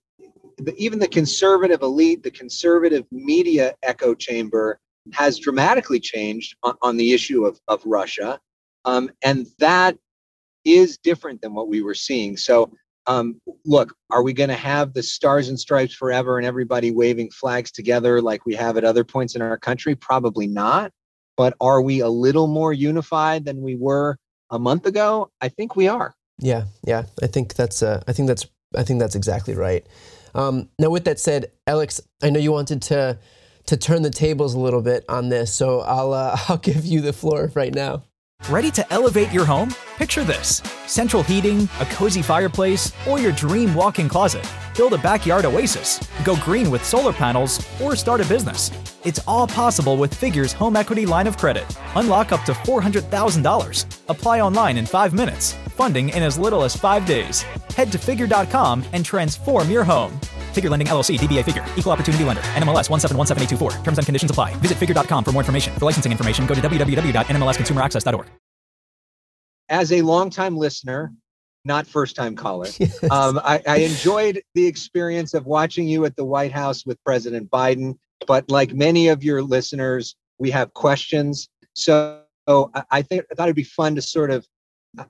the, 0.57 0.75
even 0.77 0.99
the 0.99 1.07
conservative 1.07 1.81
elite, 1.81 2.23
the 2.23 2.31
conservative 2.31 3.05
media 3.11 3.73
echo 3.83 4.13
chamber 4.13 4.79
has 5.11 5.37
dramatically 5.39 5.99
changed 5.99 6.55
on, 6.63 6.75
on 6.81 6.97
the 6.97 7.13
issue 7.13 7.45
of, 7.45 7.59
of 7.67 7.81
Russia. 7.85 8.39
Um, 8.85 9.09
and 9.23 9.47
that 9.59 9.97
is 10.65 10.97
different 10.97 11.41
than 11.41 11.53
what 11.53 11.67
we 11.67 11.81
were 11.81 11.95
seeing. 11.95 12.37
So, 12.37 12.71
um, 13.05 13.41
look, 13.65 13.93
are 14.11 14.23
we 14.23 14.31
going 14.31 14.49
to 14.49 14.55
have 14.55 14.93
the 14.93 15.03
stars 15.03 15.49
and 15.49 15.59
stripes 15.59 15.93
forever 15.93 16.37
and 16.37 16.47
everybody 16.47 16.91
waving 16.91 17.31
flags 17.31 17.71
together 17.71 18.21
like 18.21 18.45
we 18.45 18.55
have 18.55 18.77
at 18.77 18.85
other 18.85 19.03
points 19.03 19.35
in 19.35 19.41
our 19.41 19.57
country? 19.57 19.95
Probably 19.95 20.47
not. 20.47 20.91
But 21.35 21.55
are 21.59 21.81
we 21.81 21.99
a 21.99 22.07
little 22.07 22.47
more 22.47 22.71
unified 22.71 23.43
than 23.43 23.61
we 23.61 23.75
were 23.75 24.17
a 24.51 24.59
month 24.59 24.85
ago? 24.85 25.31
I 25.41 25.49
think 25.49 25.75
we 25.75 25.87
are. 25.87 26.13
Yeah, 26.39 26.65
yeah. 26.85 27.03
I 27.21 27.27
think 27.27 27.55
that's. 27.55 27.83
Uh, 27.83 28.03
I 28.07 28.13
think 28.13 28.27
that's. 28.27 28.45
I 28.75 28.83
think 28.83 28.99
that's 28.99 29.15
exactly 29.15 29.55
right. 29.55 29.85
Um, 30.35 30.69
now, 30.79 30.89
with 30.89 31.05
that 31.05 31.19
said, 31.19 31.51
Alex, 31.67 32.01
I 32.21 32.29
know 32.29 32.39
you 32.39 32.51
wanted 32.51 32.81
to 32.83 33.19
to 33.65 33.77
turn 33.77 34.01
the 34.01 34.09
tables 34.09 34.55
a 34.55 34.59
little 34.59 34.81
bit 34.81 35.05
on 35.07 35.29
this, 35.29 35.53
so 35.53 35.81
I'll 35.81 36.13
uh, 36.13 36.37
I'll 36.49 36.57
give 36.57 36.85
you 36.85 37.01
the 37.01 37.13
floor 37.13 37.51
right 37.55 37.73
now. 37.73 38.03
Ready 38.49 38.71
to 38.71 38.93
elevate 38.93 39.31
your 39.31 39.45
home? 39.45 39.73
Picture 39.95 40.23
this 40.25 40.61
central 40.85 41.23
heating, 41.23 41.69
a 41.79 41.85
cozy 41.85 42.21
fireplace, 42.21 42.91
or 43.07 43.19
your 43.19 43.31
dream 43.31 43.73
walk 43.73 43.99
in 43.99 44.09
closet. 44.09 44.45
Build 44.75 44.93
a 44.93 44.97
backyard 44.97 45.45
oasis, 45.45 45.99
go 46.25 46.35
green 46.37 46.69
with 46.69 46.83
solar 46.83 47.13
panels, 47.13 47.65
or 47.81 47.95
start 47.95 48.21
a 48.21 48.25
business. 48.25 48.69
It's 49.05 49.19
all 49.27 49.47
possible 49.47 49.97
with 49.97 50.13
Figure's 50.13 50.51
home 50.51 50.75
equity 50.75 51.05
line 51.05 51.27
of 51.27 51.37
credit. 51.37 51.65
Unlock 51.95 52.31
up 52.31 52.43
to 52.45 52.53
$400,000. 52.53 53.99
Apply 54.09 54.41
online 54.41 54.77
in 54.77 54.85
five 54.85 55.13
minutes. 55.13 55.55
Funding 55.73 56.09
in 56.09 56.21
as 56.23 56.37
little 56.37 56.63
as 56.63 56.75
five 56.75 57.05
days. 57.05 57.41
Head 57.75 57.91
to 57.91 57.97
figure.com 57.97 58.83
and 58.93 59.03
transform 59.03 59.69
your 59.69 59.83
home. 59.83 60.19
Figure 60.53 60.69
Lending 60.69 60.87
LLC, 60.87 61.17
DBA 61.17 61.43
Figure, 61.43 61.65
Equal 61.75 61.91
Opportunity 61.91 62.23
Lender, 62.23 62.41
NMLS 62.53 62.87
1717824. 62.89 63.83
Terms 63.83 63.97
and 63.97 64.05
conditions 64.05 64.29
apply. 64.29 64.53
Visit 64.57 64.77
figure.com 64.77 65.23
for 65.23 65.31
more 65.31 65.41
information. 65.41 65.73
For 65.75 65.85
licensing 65.85 66.11
information, 66.11 66.45
go 66.45 66.53
to 66.53 66.61
www.nmlsconsumeraccess.org. 66.61 68.27
As 69.69 69.91
a 69.91 70.01
longtime 70.03 70.55
listener, 70.55 71.11
not 71.65 71.87
first 71.87 72.15
time 72.15 72.35
caller, 72.35 72.67
yes. 72.77 73.03
um, 73.09 73.39
I, 73.43 73.61
I 73.65 73.77
enjoyed 73.77 74.43
the 74.53 74.67
experience 74.67 75.33
of 75.33 75.45
watching 75.47 75.87
you 75.87 76.05
at 76.05 76.15
the 76.15 76.25
White 76.25 76.51
House 76.51 76.85
with 76.85 77.03
President 77.03 77.49
Biden. 77.49 77.97
But 78.27 78.49
like 78.51 78.73
many 78.73 79.07
of 79.07 79.23
your 79.23 79.41
listeners, 79.41 80.15
we 80.37 80.51
have 80.51 80.73
questions. 80.73 81.49
So 81.73 82.21
I, 82.47 83.01
think 83.01 83.25
I 83.31 83.35
thought 83.35 83.47
it'd 83.47 83.55
be 83.55 83.63
fun 83.63 83.95
to 83.95 84.01
sort 84.01 84.29
of 84.29 84.45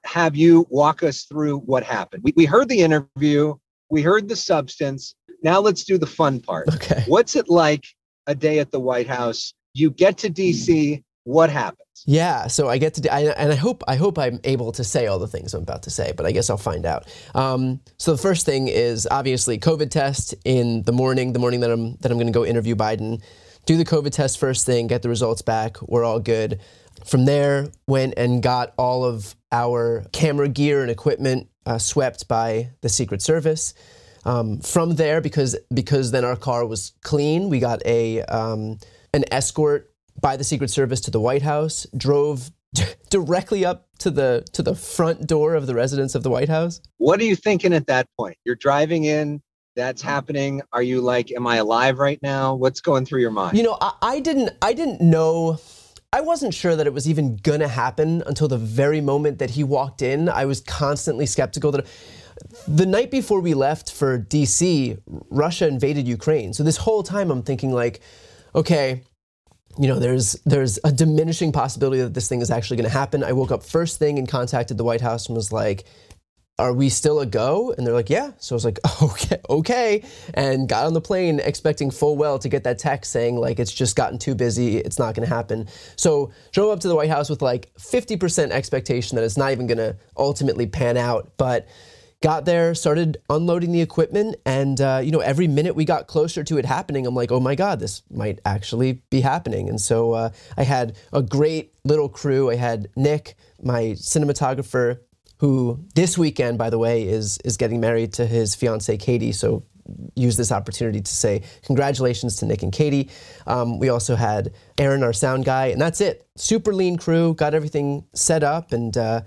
have 0.06 0.36
you 0.36 0.66
walk 0.70 1.04
us 1.04 1.24
through 1.24 1.60
what 1.60 1.84
happened. 1.84 2.24
We, 2.24 2.34
we 2.36 2.46
heard 2.46 2.70
the 2.70 2.82
interview, 2.82 3.56
we 3.90 4.02
heard 4.02 4.30
the 4.30 4.36
substance. 4.36 5.16
Now 5.44 5.60
let's 5.60 5.84
do 5.84 5.98
the 5.98 6.08
fun 6.08 6.40
part. 6.40 6.68
Okay. 6.76 7.04
What's 7.08 7.36
it 7.36 7.50
like 7.50 7.86
a 8.28 8.36
day 8.36 8.60
at 8.60 8.72
the 8.72 8.80
White 8.80 9.08
House? 9.08 9.54
You 9.74 9.92
get 9.92 10.18
to 10.20 10.30
DC. 10.30 11.04
What 11.26 11.50
happens? 11.50 11.80
Yeah, 12.06 12.48
so 12.48 12.68
I 12.68 12.78
get 12.78 12.96
to, 12.96 13.14
I, 13.14 13.22
and 13.22 13.52
I 13.52 13.56
hope 13.56 13.82
I 13.88 13.96
hope 13.96 14.20
I'm 14.20 14.40
able 14.44 14.74
to 14.74 14.84
say 14.84 15.08
all 15.08 15.20
the 15.20 15.28
things 15.28 15.54
I'm 15.54 15.62
about 15.62 15.84
to 15.84 15.90
say, 15.90 16.12
but 16.16 16.26
I 16.26 16.32
guess 16.32 16.50
I'll 16.50 16.58
find 16.58 16.86
out. 16.86 17.08
Um, 17.34 17.80
so 17.98 18.12
the 18.12 18.22
first 18.22 18.46
thing 18.46 18.68
is 18.68 19.08
obviously 19.10 19.58
COVID 19.58 19.90
test 19.90 20.36
in 20.44 20.84
the 20.84 20.92
morning, 20.92 21.32
the 21.32 21.40
morning 21.40 21.62
that 21.62 21.72
I'm 21.72 21.96
that 21.98 22.12
I'm 22.12 22.18
going 22.18 22.28
to 22.28 22.34
go 22.34 22.46
interview 22.46 22.76
Biden. 22.76 23.22
Do 23.66 23.78
the 23.78 23.86
COVID 23.86 24.12
test 24.12 24.38
first 24.38 24.66
thing, 24.66 24.88
get 24.88 25.02
the 25.02 25.10
results 25.10 25.42
back. 25.42 25.82
We're 25.84 26.04
all 26.04 26.20
good. 26.20 26.60
From 27.06 27.26
there, 27.26 27.68
went 27.88 28.14
and 28.18 28.42
got 28.42 28.74
all 28.78 29.04
of 29.04 29.36
our 29.52 30.06
camera 30.12 30.48
gear 30.48 30.82
and 30.82 30.90
equipment 30.90 31.50
uh, 31.66 31.78
swept 31.78 32.28
by 32.28 32.72
the 32.82 32.90
Secret 32.90 33.22
Service. 33.22 33.74
Um, 34.26 34.60
from 34.60 34.96
there, 34.96 35.20
because 35.20 35.58
because 35.74 36.12
then 36.12 36.24
our 36.24 36.38
car 36.38 36.66
was 36.66 36.94
clean, 37.04 37.50
we 37.50 37.60
got 37.60 37.86
a 37.86 38.22
um, 38.24 38.80
an 39.14 39.26
escort 39.32 39.92
by 40.22 40.38
the 40.38 40.44
Secret 40.44 40.70
Service 40.70 41.02
to 41.02 41.12
the 41.12 41.20
White 41.20 41.42
House. 41.42 41.86
Drove 41.96 42.50
directly 43.10 43.66
up 43.66 43.88
to 44.00 44.10
the 44.10 44.46
to 44.54 44.64
the 44.64 44.76
front 44.76 45.28
door 45.28 45.56
of 45.56 45.68
the 45.68 45.76
residence 45.76 46.16
of 46.16 46.24
the 46.24 46.30
White 46.30 46.50
House. 46.50 46.82
What 46.98 47.20
are 47.20 47.26
you 47.26 47.36
thinking 47.36 47.74
at 47.74 47.88
that 47.88 48.08
point? 48.18 48.38
You're 48.46 48.56
driving 48.56 49.04
in. 49.04 49.42
That's 49.76 50.04
happening. 50.04 50.62
Are 50.72 50.84
you 50.84 51.02
like, 51.02 51.32
am 51.32 51.48
I 51.48 51.56
alive 51.56 51.98
right 51.98 52.22
now? 52.22 52.54
What's 52.54 52.80
going 52.80 53.06
through 53.06 53.22
your 53.22 53.32
mind? 53.32 53.58
You 53.58 53.64
know, 53.64 53.78
I, 53.82 53.94
I 54.02 54.20
didn't 54.20 54.52
I 54.62 54.74
didn't 54.74 55.02
know 55.02 55.60
I 56.14 56.22
wasn't 56.22 56.54
sure 56.54 56.76
that 56.76 56.86
it 56.86 56.94
was 56.94 57.10
even 57.10 57.38
gonna 57.38 57.68
happen 57.68 58.22
until 58.28 58.48
the 58.48 58.58
very 58.58 59.02
moment 59.02 59.40
that 59.40 59.50
he 59.50 59.64
walked 59.64 60.04
in. 60.04 60.30
I 60.30 60.46
was 60.46 60.62
constantly 60.62 61.26
skeptical 61.26 61.72
that 61.72 61.88
the 62.68 62.86
night 62.86 63.10
before 63.10 63.40
we 63.40 63.56
left 63.56 63.92
for 63.92 64.20
DC, 64.20 65.00
Russia 65.32 65.68
invaded 65.68 66.08
Ukraine. 66.08 66.54
So 66.54 66.62
this 66.62 66.78
whole 66.78 67.02
time 67.02 67.32
I'm 67.32 67.42
thinking 67.42 67.72
like, 67.72 68.00
okay, 68.54 69.02
you 69.80 69.88
know, 69.88 69.98
there's 69.98 70.34
there's 70.46 70.78
a 70.84 70.92
diminishing 70.92 71.52
possibility 71.52 72.04
that 72.04 72.14
this 72.14 72.30
thing 72.30 72.42
is 72.42 72.52
actually 72.52 72.78
going 72.78 72.90
to 72.90 72.96
happen. 72.96 73.24
I 73.24 73.32
woke 73.34 73.52
up 73.52 73.64
first 73.64 73.98
thing 73.98 74.20
and 74.20 74.28
contacted 74.28 74.78
the 74.78 74.84
White 74.84 75.02
House 75.02 75.26
and 75.26 75.36
was 75.36 75.52
like, 75.52 75.86
are 76.60 76.74
we 76.74 76.90
still 76.90 77.20
a 77.20 77.26
go? 77.26 77.74
And 77.76 77.86
they're 77.86 77.94
like, 77.94 78.10
yeah. 78.10 78.32
So 78.38 78.54
I 78.54 78.58
was 78.58 78.66
like, 78.66 78.80
okay, 79.02 79.42
okay. 79.50 80.04
And 80.34 80.70
got 80.70 80.86
on 80.86 80.94
the 80.94 81.02
plane 81.02 81.40
expecting 81.40 81.90
full 81.90 82.16
well 82.16 82.38
to 82.40 82.50
get 82.50 82.64
that 82.66 82.78
text 82.78 83.12
saying 83.12 83.38
like, 83.38 83.60
it's 83.60 83.74
just 83.74 83.96
gotten 83.96 84.20
too 84.20 84.36
busy. 84.36 84.78
It's 84.78 85.00
not 85.00 85.16
going 85.16 85.28
to 85.28 85.34
happen. 85.34 85.68
So 85.96 86.32
drove 86.52 86.72
up 86.72 86.80
to 86.82 86.88
the 86.88 86.96
White 86.96 87.10
House 87.10 87.30
with 87.30 87.42
like 87.42 87.74
50% 87.80 88.52
expectation 88.52 89.16
that 89.16 89.24
it's 89.24 89.38
not 89.38 89.52
even 89.52 89.66
going 89.66 89.80
to 89.80 89.98
ultimately 90.16 90.68
pan 90.68 90.96
out. 90.96 91.32
But 91.38 91.68
got 92.22 92.46
there, 92.46 92.74
started 92.76 93.18
unloading 93.30 93.72
the 93.72 93.82
equipment. 93.82 94.36
And, 94.46 94.80
uh, 94.80 95.02
you 95.04 95.12
know, 95.12 95.20
every 95.20 95.48
minute 95.48 95.76
we 95.76 95.86
got 95.86 96.08
closer 96.08 96.44
to 96.44 96.58
it 96.58 96.66
happening, 96.66 97.06
I'm 97.06 97.16
like, 97.16 97.32
oh 97.32 97.40
my 97.40 97.56
God, 97.56 97.80
this 97.80 98.04
might 98.12 98.40
actually 98.46 99.02
be 99.10 99.22
happening. 99.22 99.70
And 99.70 99.82
so 99.82 100.14
uh, 100.14 100.30
I 100.56 100.64
had 100.64 100.96
a 101.12 101.22
great 101.22 101.74
little 101.84 102.08
crew. 102.08 102.50
I 102.50 102.56
had 102.56 102.88
Nick, 102.96 103.36
my 103.62 103.96
cinematographer, 103.98 105.00
who 105.44 105.78
this 105.94 106.18
weekend, 106.18 106.58
by 106.58 106.70
the 106.70 106.80
way, 106.80 107.04
is 107.06 107.38
is 107.40 107.58
getting 107.58 107.82
married 107.82 108.14
to 108.14 108.26
his 108.26 108.56
fiancee 108.56 108.96
Katie. 108.96 109.34
So 109.34 109.66
use 110.16 110.38
this 110.38 110.54
opportunity 110.54 111.02
to 111.02 111.14
say 111.14 111.44
congratulations 111.66 112.38
to 112.38 112.46
Nick 112.46 112.64
and 112.64 112.72
Katie. 112.72 113.10
Um, 113.46 113.78
we 113.78 113.90
also 113.90 114.16
had 114.16 114.54
Aaron, 114.78 115.04
our 115.04 115.12
sound 115.12 115.44
guy, 115.44 115.66
and 115.66 115.82
that's 115.82 116.00
it. 116.00 116.26
Super 116.38 116.74
lean 116.74 116.96
crew, 116.96 117.34
got 117.34 117.54
everything 117.54 118.06
set 118.14 118.42
up, 118.42 118.72
and 118.72 118.96
uh, 118.96 119.24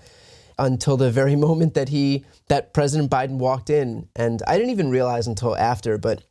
until 0.59 0.96
the 0.96 1.11
very 1.11 1.37
moment 1.48 1.74
that 1.74 1.90
he 1.90 2.24
that 2.48 2.72
President 2.72 3.11
Biden 3.11 3.37
walked 3.37 3.68
in, 3.68 4.09
and 4.16 4.42
I 4.48 4.57
didn't 4.57 4.70
even 4.70 4.88
realize 4.88 5.26
until 5.26 5.55
after, 5.55 5.98
but 5.98 6.22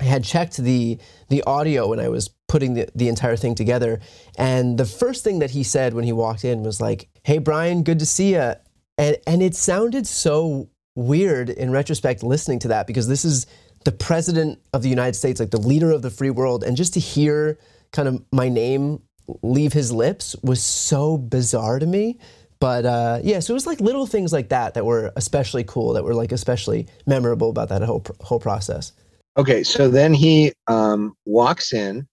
I 0.00 0.04
had 0.04 0.24
checked 0.24 0.56
the 0.56 0.98
the 1.28 1.44
audio 1.44 1.86
when 1.86 2.00
I 2.00 2.08
was 2.08 2.28
putting 2.48 2.74
the, 2.74 2.88
the 2.96 3.08
entire 3.08 3.36
thing 3.36 3.54
together, 3.54 4.00
and 4.36 4.76
the 4.76 4.84
first 4.84 5.22
thing 5.22 5.38
that 5.38 5.52
he 5.52 5.62
said 5.62 5.94
when 5.94 6.02
he 6.02 6.12
walked 6.12 6.44
in 6.44 6.64
was 6.64 6.80
like, 6.80 7.08
"Hey 7.22 7.38
Brian, 7.38 7.84
good 7.84 8.00
to 8.00 8.06
see 8.06 8.32
you." 8.32 8.54
And 8.98 9.16
and 9.26 9.42
it 9.42 9.54
sounded 9.54 10.06
so 10.06 10.68
weird 10.94 11.48
in 11.48 11.70
retrospect 11.70 12.22
listening 12.22 12.58
to 12.58 12.68
that 12.68 12.86
because 12.86 13.08
this 13.08 13.24
is 13.24 13.46
the 13.84 13.92
president 13.92 14.60
of 14.74 14.82
the 14.82 14.88
United 14.88 15.14
States, 15.14 15.40
like 15.40 15.50
the 15.50 15.60
leader 15.60 15.92
of 15.92 16.02
the 16.02 16.10
free 16.10 16.30
world, 16.30 16.64
and 16.64 16.76
just 16.76 16.92
to 16.94 17.00
hear 17.00 17.58
kind 17.92 18.08
of 18.08 18.22
my 18.32 18.48
name 18.48 19.00
leave 19.42 19.72
his 19.72 19.92
lips 19.92 20.34
was 20.42 20.62
so 20.62 21.16
bizarre 21.16 21.78
to 21.78 21.86
me. 21.86 22.18
But 22.60 22.84
uh, 22.86 23.20
yeah, 23.22 23.38
so 23.38 23.52
it 23.52 23.54
was 23.54 23.66
like 23.66 23.80
little 23.80 24.06
things 24.06 24.32
like 24.32 24.48
that 24.48 24.74
that 24.74 24.84
were 24.84 25.12
especially 25.14 25.62
cool, 25.62 25.92
that 25.92 26.02
were 26.02 26.14
like 26.14 26.32
especially 26.32 26.88
memorable 27.06 27.50
about 27.50 27.68
that 27.68 27.82
whole 27.82 28.04
whole 28.20 28.40
process. 28.40 28.92
Okay, 29.36 29.62
so 29.62 29.88
then 29.88 30.12
he 30.12 30.52
um, 30.66 31.14
walks 31.24 31.72
in, 31.72 32.08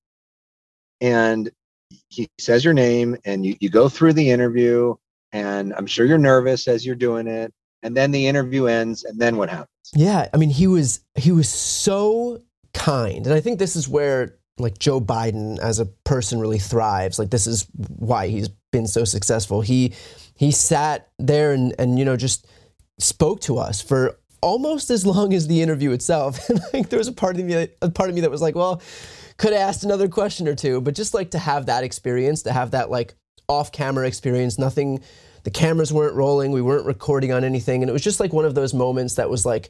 and 1.02 1.50
he 2.10 2.28
says 2.40 2.64
your 2.64 2.76
name, 2.76 3.18
and 3.26 3.44
you 3.44 3.56
you 3.60 3.70
go 3.70 3.90
through 3.90 4.14
the 4.14 4.30
interview, 4.30 4.94
and 5.36 5.74
I'm 5.74 5.86
sure 5.86 6.06
you're 6.06 6.18
nervous 6.18 6.66
as 6.68 6.86
you're 6.86 6.96
doing 6.96 7.28
it, 7.28 7.54
and 7.84 7.96
then 7.96 8.12
the 8.12 8.26
interview 8.26 8.68
ends, 8.68 9.04
and 9.04 9.20
then 9.20 9.36
what 9.36 9.50
happens? 9.50 9.70
Yeah, 9.94 10.30
I 10.34 10.38
mean, 10.38 10.50
he 10.50 10.66
was 10.66 11.02
he 11.16 11.34
was 11.34 11.50
so 11.50 12.42
kind, 12.74 13.26
and 13.26 13.36
I 13.36 13.42
think 13.42 13.60
this 13.60 13.76
is 13.76 13.88
where 13.88 14.38
like 14.58 14.80
Joe 14.80 15.02
Biden 15.02 15.60
as 15.60 15.80
a 15.80 15.86
person 15.86 16.40
really 16.40 16.58
thrives. 16.58 17.20
Like 17.20 17.32
this 17.32 17.48
is 17.48 17.68
why 17.76 18.30
he's 18.30 18.48
been 18.72 18.88
so 18.88 19.04
successful. 19.04 19.60
He 19.60 19.94
he 20.36 20.52
sat 20.52 21.10
there 21.20 21.52
and 21.52 21.76
and 21.78 22.00
you 22.00 22.06
know 22.06 22.16
just 22.16 22.48
spoke 22.98 23.42
to 23.42 23.58
us 23.58 23.82
for 23.82 24.18
almost 24.42 24.90
as 24.90 25.06
long 25.06 25.34
as 25.34 25.48
the 25.48 25.62
interview 25.62 25.92
itself. 25.92 26.40
And 26.50 26.62
like 26.74 26.88
there 26.88 27.00
was 27.00 27.10
a 27.10 27.14
part 27.14 27.38
of 27.38 27.44
me 27.44 27.68
a 27.82 27.90
part 27.90 28.08
of 28.08 28.16
me 28.16 28.22
that 28.22 28.32
was 28.32 28.42
like, 28.42 28.56
well, 28.56 28.82
could 29.36 29.52
have 29.52 29.62
asked 29.62 29.84
another 29.84 30.08
question 30.08 30.48
or 30.48 30.56
two, 30.56 30.80
but 30.80 30.96
just 30.96 31.14
like 31.14 31.32
to 31.32 31.40
have 31.40 31.66
that 31.66 31.84
experience, 31.84 32.44
to 32.44 32.54
have 32.54 32.72
that 32.72 32.90
like 32.90 33.16
off 33.48 33.72
camera 33.72 34.08
experience, 34.08 34.58
nothing 34.58 35.02
the 35.44 35.52
cameras 35.52 35.94
weren't 35.94 36.16
rolling, 36.16 36.52
we 36.52 36.62
weren't 36.62 36.86
recording 36.86 37.32
on 37.32 37.44
anything, 37.44 37.84
and 37.84 37.90
it 37.90 37.94
was 37.94 38.04
just 38.04 38.20
like 38.20 38.34
one 38.34 38.46
of 38.46 38.56
those 38.56 38.74
moments 38.74 39.16
that 39.16 39.30
was 39.30 39.46
like 39.46 39.70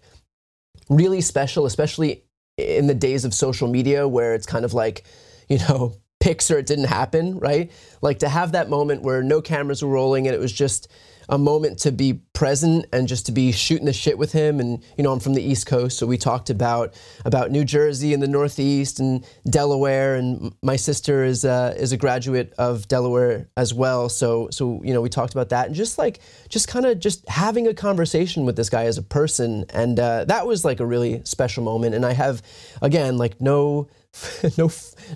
really 0.90 1.22
special, 1.22 1.66
especially 1.66 2.24
in 2.58 2.88
the 2.88 2.96
days 2.96 3.26
of 3.26 3.34
social 3.34 3.68
media 3.68 4.08
where 4.08 4.34
it's 4.34 4.46
kind 4.46 4.64
of 4.64 4.74
like, 4.74 5.04
you 5.50 5.58
know, 5.60 5.96
pics 6.26 6.50
or 6.50 6.58
it 6.58 6.66
didn't 6.66 6.86
happen, 6.86 7.38
right? 7.38 7.72
Like 8.02 8.18
to 8.20 8.30
have 8.30 8.54
that 8.54 8.68
moment 8.68 9.04
where 9.04 9.22
no 9.22 9.42
cameras 9.42 9.84
were 9.84 9.92
rolling 9.92 10.26
and 10.26 10.36
it 10.36 10.40
was 10.40 10.52
just 10.52 10.88
a 11.30 11.38
moment 11.38 11.78
to 11.80 11.92
be 11.92 12.14
present 12.34 12.88
and 12.92 13.08
just 13.08 13.28
to 13.28 13.32
be 13.32 13.52
shooting 13.52 13.86
the 13.86 13.94
shit 13.94 14.18
with 14.18 14.32
him. 14.32 14.60
And 14.60 14.84
you 14.98 15.04
know, 15.04 15.12
I'm 15.12 15.20
from 15.20 15.36
the 15.36 15.44
East 15.44 15.68
Coast, 15.68 16.00
so 16.00 16.08
we 16.08 16.18
talked 16.18 16.50
about 16.50 16.96
about 17.26 17.52
New 17.52 17.64
Jersey 17.64 18.12
and 18.12 18.24
the 18.24 18.28
Northeast 18.28 19.00
and 19.00 19.24
Delaware. 19.48 20.16
And 20.16 20.56
my 20.64 20.78
sister 20.78 21.24
is 21.24 21.46
uh, 21.46 21.76
is 21.78 21.92
a 21.92 21.98
graduate 21.98 22.54
of 22.58 22.88
Delaware 22.88 23.48
as 23.56 23.72
well. 23.72 24.10
So 24.10 24.50
so 24.52 24.82
you 24.84 24.94
know, 24.94 25.02
we 25.02 25.10
talked 25.10 25.34
about 25.34 25.50
that 25.50 25.68
and 25.68 25.76
just 25.76 26.00
like 26.00 26.22
just 26.50 26.68
kind 26.68 26.88
of 26.88 27.00
just 27.00 27.28
having 27.30 27.68
a 27.68 27.74
conversation 27.76 28.46
with 28.46 28.56
this 28.56 28.72
guy 28.72 28.86
as 28.86 28.98
a 28.98 29.04
person. 29.04 29.66
And 29.70 30.00
uh, 30.00 30.26
that 30.26 30.48
was 30.48 30.66
like 30.66 30.80
a 30.80 30.86
really 30.88 31.22
special 31.24 31.64
moment. 31.64 31.94
And 31.94 32.04
I 32.04 32.14
have 32.14 32.42
again 32.82 33.18
like 33.18 33.40
no 33.40 33.90
no 34.58 34.70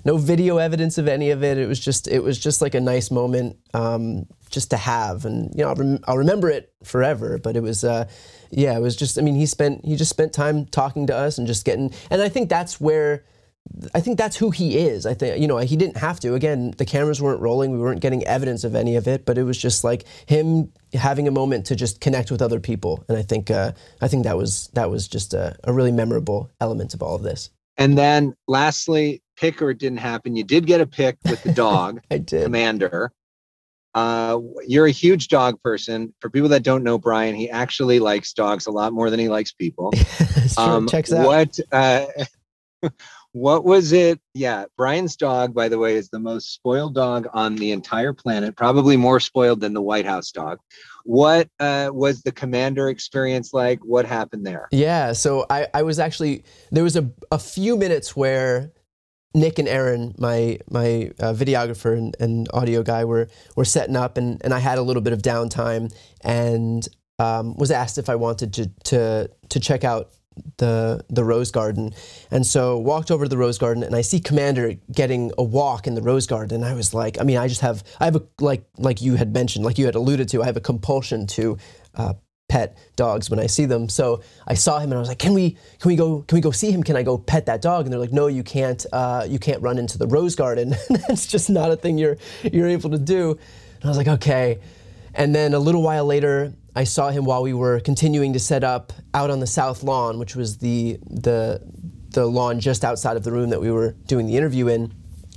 no 0.04 0.16
video 0.16 0.58
evidence 0.58 0.98
of 0.98 1.08
any 1.08 1.30
of 1.30 1.42
it. 1.42 1.58
It 1.58 1.66
was 1.66 1.80
just 1.80 2.08
it 2.08 2.22
was 2.22 2.38
just 2.38 2.60
like 2.60 2.74
a 2.74 2.80
nice 2.80 3.10
moment 3.10 3.56
um, 3.74 4.26
just 4.50 4.70
to 4.70 4.76
have, 4.76 5.24
and 5.24 5.52
you 5.54 5.62
know 5.62 5.70
I'll, 5.70 5.74
rem- 5.74 6.00
I'll 6.06 6.18
remember 6.18 6.50
it 6.50 6.72
forever. 6.84 7.38
But 7.38 7.56
it 7.56 7.62
was 7.62 7.84
uh, 7.84 8.08
yeah, 8.50 8.76
it 8.76 8.80
was 8.80 8.96
just 8.96 9.18
I 9.18 9.22
mean 9.22 9.34
he 9.34 9.46
spent 9.46 9.84
he 9.84 9.96
just 9.96 10.10
spent 10.10 10.32
time 10.32 10.66
talking 10.66 11.06
to 11.06 11.16
us 11.16 11.38
and 11.38 11.46
just 11.46 11.64
getting, 11.64 11.92
and 12.10 12.22
I 12.22 12.28
think 12.28 12.48
that's 12.48 12.80
where. 12.80 13.24
I 13.94 14.00
think 14.00 14.16
that's 14.16 14.38
who 14.38 14.50
he 14.50 14.78
is. 14.78 15.04
I 15.04 15.12
think 15.12 15.38
you 15.38 15.46
know 15.46 15.58
he 15.58 15.76
didn't 15.76 15.98
have 15.98 16.18
to. 16.20 16.34
Again, 16.34 16.72
the 16.78 16.86
cameras 16.86 17.20
weren't 17.20 17.42
rolling. 17.42 17.70
We 17.70 17.78
weren't 17.78 18.00
getting 18.00 18.24
evidence 18.24 18.64
of 18.64 18.74
any 18.74 18.96
of 18.96 19.06
it, 19.06 19.26
but 19.26 19.36
it 19.36 19.42
was 19.44 19.58
just 19.58 19.84
like 19.84 20.06
him 20.26 20.72
having 20.94 21.28
a 21.28 21.30
moment 21.30 21.66
to 21.66 21.76
just 21.76 22.00
connect 22.00 22.30
with 22.30 22.40
other 22.40 22.58
people. 22.58 23.04
And 23.06 23.18
I 23.18 23.22
think 23.22 23.50
uh, 23.50 23.72
I 24.00 24.08
think 24.08 24.24
that 24.24 24.36
was 24.38 24.68
that 24.72 24.90
was 24.90 25.06
just 25.08 25.34
a, 25.34 25.56
a 25.62 25.74
really 25.74 25.92
memorable 25.92 26.50
element 26.58 26.94
of 26.94 27.02
all 27.02 27.14
of 27.14 27.22
this. 27.22 27.50
And 27.80 27.96
then 27.96 28.34
lastly, 28.46 29.22
pic 29.36 29.62
or 29.62 29.70
it 29.70 29.78
didn't 29.78 29.98
happen. 29.98 30.36
You 30.36 30.44
did 30.44 30.66
get 30.66 30.82
a 30.82 30.86
pic 30.86 31.16
with 31.24 31.42
the 31.42 31.52
dog, 31.52 32.00
I 32.10 32.18
did. 32.18 32.44
Commander. 32.44 33.10
Uh, 33.94 34.38
you're 34.68 34.86
a 34.86 34.92
huge 34.92 35.28
dog 35.28 35.60
person. 35.62 36.14
For 36.20 36.30
people 36.30 36.50
that 36.50 36.62
don't 36.62 36.84
know 36.84 36.98
Brian, 36.98 37.34
he 37.34 37.50
actually 37.50 37.98
likes 37.98 38.34
dogs 38.34 38.66
a 38.66 38.70
lot 38.70 38.92
more 38.92 39.08
than 39.10 39.18
he 39.18 39.28
likes 39.28 39.50
people. 39.50 39.92
um, 40.58 40.86
checks 40.88 41.10
out. 41.10 41.26
What 41.26 41.58
uh, 41.72 42.06
what 43.32 43.64
was 43.64 43.92
it? 43.92 44.20
Yeah, 44.34 44.64
Brian's 44.76 45.16
dog, 45.16 45.54
by 45.54 45.68
the 45.68 45.78
way, 45.78 45.94
is 45.94 46.08
the 46.08 46.18
most 46.18 46.52
spoiled 46.52 46.94
dog 46.94 47.28
on 47.32 47.56
the 47.56 47.70
entire 47.70 48.12
planet. 48.12 48.56
Probably 48.56 48.96
more 48.96 49.20
spoiled 49.20 49.60
than 49.60 49.72
the 49.72 49.82
White 49.82 50.06
House 50.06 50.32
dog. 50.32 50.58
What 51.04 51.48
uh, 51.60 51.90
was 51.92 52.22
the 52.22 52.32
commander 52.32 52.88
experience 52.88 53.52
like? 53.52 53.78
What 53.84 54.04
happened 54.04 54.46
there? 54.46 54.68
Yeah, 54.72 55.12
so 55.12 55.46
I, 55.48 55.68
I 55.72 55.82
was 55.82 55.98
actually 55.98 56.44
there 56.72 56.84
was 56.84 56.96
a, 56.96 57.10
a 57.30 57.38
few 57.38 57.76
minutes 57.76 58.16
where 58.16 58.72
Nick 59.34 59.58
and 59.58 59.68
Aaron, 59.68 60.14
my 60.18 60.58
my 60.68 61.12
uh, 61.20 61.32
videographer 61.32 61.96
and, 61.96 62.16
and, 62.18 62.48
audio 62.52 62.82
guy, 62.82 63.04
were 63.04 63.28
were 63.54 63.64
setting 63.64 63.96
up, 63.96 64.18
and, 64.18 64.40
and 64.44 64.52
I 64.52 64.58
had 64.58 64.78
a 64.78 64.82
little 64.82 65.02
bit 65.02 65.12
of 65.12 65.22
downtime, 65.22 65.94
and 66.22 66.86
um, 67.20 67.56
was 67.56 67.70
asked 67.70 67.96
if 67.96 68.08
I 68.08 68.16
wanted 68.16 68.52
to 68.54 68.70
to 68.84 69.30
to 69.50 69.60
check 69.60 69.84
out 69.84 70.10
the 70.58 71.04
the 71.08 71.24
rose 71.24 71.50
garden. 71.50 71.92
And 72.30 72.46
so 72.46 72.78
walked 72.78 73.10
over 73.10 73.24
to 73.24 73.28
the 73.28 73.38
rose 73.38 73.58
garden 73.58 73.82
and 73.82 73.94
I 73.94 74.02
see 74.02 74.20
Commander 74.20 74.74
getting 74.92 75.32
a 75.38 75.42
walk 75.42 75.86
in 75.86 75.94
the 75.94 76.02
rose 76.02 76.26
garden. 76.26 76.62
And 76.62 76.64
I 76.64 76.74
was 76.74 76.94
like 76.94 77.20
I 77.20 77.24
mean 77.24 77.36
I 77.36 77.48
just 77.48 77.60
have 77.62 77.82
I 77.98 78.04
have 78.04 78.16
a 78.16 78.22
like 78.40 78.64
like 78.78 79.02
you 79.02 79.16
had 79.16 79.32
mentioned 79.32 79.64
like 79.64 79.78
you 79.78 79.86
had 79.86 79.94
alluded 79.94 80.28
to 80.30 80.42
I 80.42 80.46
have 80.46 80.56
a 80.56 80.60
compulsion 80.60 81.26
to 81.28 81.58
uh, 81.94 82.14
pet 82.48 82.76
dogs 82.96 83.30
when 83.30 83.38
I 83.38 83.46
see 83.46 83.64
them. 83.64 83.88
So 83.88 84.22
I 84.46 84.54
saw 84.54 84.78
him 84.78 84.90
and 84.90 84.94
I 84.94 85.00
was 85.00 85.08
like 85.08 85.18
can 85.18 85.34
we 85.34 85.56
can 85.78 85.88
we 85.88 85.96
go 85.96 86.22
can 86.22 86.36
we 86.36 86.40
go 86.40 86.50
see 86.50 86.70
him? 86.70 86.82
Can 86.82 86.96
I 86.96 87.02
go 87.02 87.18
pet 87.18 87.46
that 87.46 87.62
dog? 87.62 87.86
And 87.86 87.92
they're 87.92 88.00
like 88.00 88.12
no 88.12 88.26
you 88.26 88.42
can't 88.42 88.84
uh, 88.92 89.26
you 89.28 89.38
can't 89.38 89.62
run 89.62 89.78
into 89.78 89.98
the 89.98 90.06
rose 90.06 90.36
garden. 90.36 90.74
That's 91.08 91.26
just 91.26 91.50
not 91.50 91.70
a 91.70 91.76
thing 91.76 91.98
you're 91.98 92.16
you're 92.44 92.68
able 92.68 92.90
to 92.90 92.98
do. 92.98 93.32
And 93.80 93.84
I 93.84 93.88
was 93.88 93.96
like 93.96 94.08
okay. 94.08 94.60
And 95.12 95.34
then 95.34 95.54
a 95.54 95.58
little 95.58 95.82
while 95.82 96.04
later 96.04 96.52
I 96.74 96.84
saw 96.84 97.10
him 97.10 97.24
while 97.24 97.42
we 97.42 97.52
were 97.52 97.80
continuing 97.80 98.32
to 98.32 98.38
set 98.38 98.62
up 98.62 98.92
out 99.14 99.30
on 99.30 99.40
the 99.40 99.46
south 99.46 99.82
lawn, 99.82 100.18
which 100.18 100.36
was 100.36 100.58
the 100.58 100.98
the 101.08 101.60
the 102.10 102.26
lawn 102.26 102.60
just 102.60 102.84
outside 102.84 103.16
of 103.16 103.24
the 103.24 103.32
room 103.32 103.50
that 103.50 103.60
we 103.60 103.70
were 103.70 103.92
doing 104.06 104.26
the 104.26 104.36
interview 104.36 104.68
in. 104.68 104.92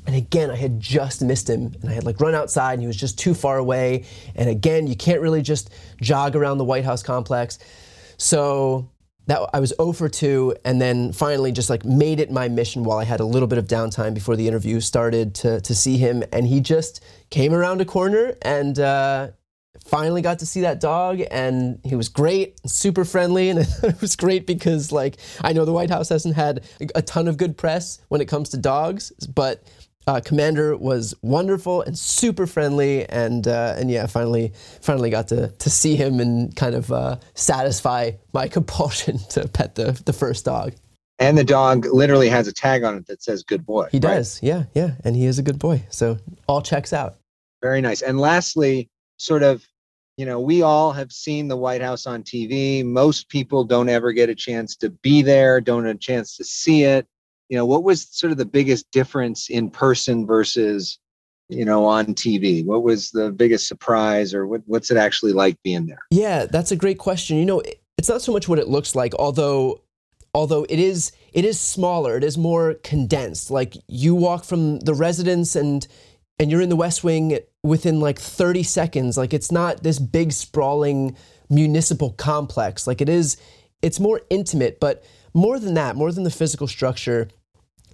And 0.05 0.15
again, 0.15 0.51
I 0.51 0.55
had 0.55 0.79
just 0.79 1.21
missed 1.21 1.49
him, 1.49 1.73
and 1.81 1.89
I 1.89 1.93
had 1.93 2.03
like 2.03 2.19
run 2.19 2.35
outside, 2.35 2.73
and 2.73 2.81
he 2.81 2.87
was 2.87 2.97
just 2.97 3.17
too 3.17 3.33
far 3.33 3.57
away. 3.57 4.05
And 4.35 4.49
again, 4.49 4.85
you 4.85 4.95
can't 4.95 5.21
really 5.21 5.41
just 5.41 5.69
jog 6.01 6.35
around 6.35 6.57
the 6.57 6.65
White 6.65 6.83
House 6.83 7.01
complex. 7.01 7.57
So 8.17 8.89
that 9.27 9.41
I 9.53 9.61
was 9.61 9.73
0 9.77 9.93
for 9.93 10.09
2, 10.09 10.55
and 10.65 10.81
then 10.81 11.13
finally 11.13 11.53
just 11.53 11.69
like 11.69 11.85
made 11.85 12.19
it 12.19 12.31
my 12.31 12.49
mission 12.49 12.83
while 12.83 12.97
I 12.97 13.05
had 13.05 13.21
a 13.21 13.25
little 13.25 13.47
bit 13.47 13.57
of 13.57 13.65
downtime 13.65 14.13
before 14.13 14.35
the 14.35 14.47
interview 14.47 14.81
started 14.81 15.33
to 15.35 15.61
to 15.61 15.73
see 15.73 15.97
him, 15.97 16.23
and 16.33 16.47
he 16.47 16.59
just 16.59 17.01
came 17.29 17.53
around 17.53 17.81
a 17.81 17.85
corner 17.85 18.35
and. 18.41 18.77
Uh, 18.77 19.31
finally 19.85 20.21
got 20.21 20.39
to 20.39 20.45
see 20.45 20.61
that 20.61 20.79
dog 20.79 21.21
and 21.31 21.79
he 21.83 21.95
was 21.95 22.07
great 22.07 22.59
super 22.67 23.03
friendly 23.03 23.49
and 23.49 23.59
it 23.83 24.01
was 24.01 24.15
great 24.15 24.45
because 24.45 24.91
like 24.91 25.17
i 25.41 25.51
know 25.51 25.65
the 25.65 25.73
white 25.73 25.89
house 25.89 26.09
hasn't 26.09 26.35
had 26.35 26.63
a 26.93 27.01
ton 27.01 27.27
of 27.27 27.37
good 27.37 27.57
press 27.57 27.99
when 28.09 28.21
it 28.21 28.27
comes 28.27 28.49
to 28.49 28.57
dogs 28.57 29.11
but 29.33 29.63
uh, 30.07 30.19
commander 30.23 30.75
was 30.75 31.13
wonderful 31.21 31.81
and 31.81 31.97
super 31.97 32.45
friendly 32.45 33.07
and 33.09 33.47
uh, 33.47 33.75
and 33.77 33.89
yeah 33.89 34.05
finally 34.05 34.51
finally 34.81 35.09
got 35.09 35.27
to 35.27 35.47
to 35.59 35.69
see 35.69 35.95
him 35.95 36.19
and 36.19 36.55
kind 36.55 36.75
of 36.75 36.91
uh, 36.91 37.15
satisfy 37.35 38.11
my 38.33 38.47
compulsion 38.49 39.17
to 39.29 39.47
pet 39.47 39.75
the 39.75 39.99
the 40.05 40.13
first 40.13 40.45
dog. 40.45 40.73
And 41.19 41.37
the 41.37 41.43
dog 41.43 41.85
literally 41.85 42.27
has 42.29 42.47
a 42.47 42.53
tag 42.53 42.83
on 42.83 42.97
it 42.97 43.07
that 43.07 43.23
says 43.23 43.43
good 43.43 43.65
boy 43.65 43.87
he 43.91 43.99
does. 43.99 44.41
Yeah 44.43 44.65
yeah. 44.73 44.91
And 45.03 45.15
he 45.15 45.25
is 45.25 45.39
a 45.39 45.43
good 45.43 45.59
boy. 45.59 45.85
So 45.89 46.17
all 46.47 46.61
checks 46.61 46.91
out. 46.91 47.15
Very 47.61 47.79
nice. 47.79 48.01
And 48.01 48.19
lastly 48.19 48.89
sort 49.17 49.43
of 49.43 49.65
you 50.17 50.25
know, 50.25 50.39
we 50.39 50.61
all 50.61 50.91
have 50.91 51.11
seen 51.11 51.47
the 51.47 51.57
White 51.57 51.81
House 51.81 52.05
on 52.05 52.23
TV. 52.23 52.85
Most 52.85 53.29
people 53.29 53.63
don't 53.63 53.89
ever 53.89 54.11
get 54.11 54.29
a 54.29 54.35
chance 54.35 54.75
to 54.77 54.89
be 54.89 55.21
there, 55.21 55.59
don't 55.59 55.85
have 55.85 55.95
a 55.95 55.99
chance 55.99 56.37
to 56.37 56.43
see 56.43 56.83
it. 56.83 57.07
You 57.49 57.57
know, 57.57 57.65
what 57.65 57.83
was 57.83 58.07
sort 58.11 58.31
of 58.31 58.37
the 58.37 58.45
biggest 58.45 58.89
difference 58.91 59.49
in 59.49 59.69
person 59.69 60.25
versus, 60.25 60.99
you 61.49 61.65
know, 61.65 61.85
on 61.85 62.13
TV? 62.13 62.65
What 62.65 62.83
was 62.83 63.11
the 63.11 63.31
biggest 63.31 63.67
surprise 63.67 64.33
or 64.33 64.47
what, 64.47 64.61
what's 64.65 64.91
it 64.91 64.97
actually 64.97 65.33
like 65.33 65.61
being 65.63 65.87
there? 65.87 66.05
Yeah, 66.11 66.45
that's 66.45 66.71
a 66.71 66.75
great 66.75 66.99
question. 66.99 67.37
You 67.37 67.45
know, 67.45 67.63
it's 67.97 68.09
not 68.09 68.21
so 68.21 68.31
much 68.31 68.47
what 68.47 68.59
it 68.59 68.67
looks 68.67 68.95
like, 68.95 69.13
although 69.15 69.81
although 70.35 70.65
it 70.69 70.79
is 70.79 71.11
it 71.31 71.45
is 71.45 71.59
smaller, 71.59 72.17
it 72.17 72.23
is 72.23 72.37
more 72.37 72.75
condensed. 72.75 73.49
Like 73.51 73.75
you 73.87 74.15
walk 74.15 74.45
from 74.45 74.79
the 74.79 74.93
residence 74.93 75.55
and 75.55 75.87
and 76.39 76.51
you're 76.51 76.61
in 76.61 76.69
the 76.69 76.75
West 76.75 77.03
Wing 77.03 77.39
within 77.63 77.99
like 77.99 78.19
30 78.19 78.63
seconds. 78.63 79.17
Like 79.17 79.33
it's 79.33 79.51
not 79.51 79.83
this 79.83 79.99
big 79.99 80.31
sprawling 80.31 81.15
municipal 81.49 82.11
complex. 82.11 82.87
Like 82.87 83.01
it 83.01 83.09
is, 83.09 83.37
it's 83.81 83.99
more 83.99 84.21
intimate, 84.29 84.79
but 84.79 85.03
more 85.33 85.59
than 85.59 85.73
that, 85.75 85.95
more 85.95 86.11
than 86.11 86.23
the 86.23 86.31
physical 86.31 86.67
structure, 86.67 87.29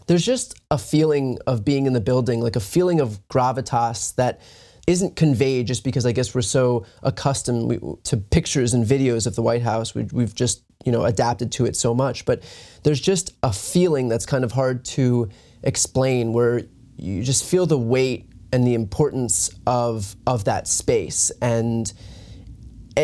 there's 0.08 0.25
just 0.25 0.60
a 0.71 0.78
feeling 0.78 1.38
of 1.45 1.63
being 1.63 1.86
in 1.86 1.93
the 1.93 2.02
building, 2.02 2.41
like 2.41 2.56
a 2.56 2.62
feeling 2.62 2.99
of 2.99 3.19
gravitas 3.28 4.15
that 4.15 4.41
isn't 4.88 5.15
conveyed 5.15 5.67
just 5.67 5.84
because 5.84 6.06
I 6.06 6.12
guess 6.12 6.34
we're 6.34 6.41
so 6.41 6.84
accustomed 7.04 8.04
to 8.06 8.17
pictures 8.17 8.73
and 8.73 8.84
videos 8.84 9.28
of 9.28 9.36
the 9.36 9.43
White 9.43 9.62
House. 9.62 9.93
We, 9.93 10.06
we've 10.06 10.34
just 10.34 10.63
you 10.84 10.91
know 10.91 11.06
adapted 11.06 11.52
to 11.54 11.65
it 11.65 11.75
so 11.75 11.93
much, 11.93 12.25
but 12.25 12.41
there's 12.84 12.99
just 12.99 13.36
a 13.43 13.54
feeling 13.54 14.08
that's 14.08 14.25
kind 14.25 14.43
of 14.43 14.52
hard 14.52 14.84
to 14.86 15.30
explain 15.62 16.34
where 16.34 16.63
you 16.97 17.23
just 17.23 17.45
feel 17.45 17.67
the 17.67 17.78
weight 17.78 18.29
and 18.51 18.65
the 18.65 18.73
importance 18.73 19.49
of 19.67 20.15
of 20.25 20.45
that 20.45 20.67
space 20.67 21.31
and 21.41 21.93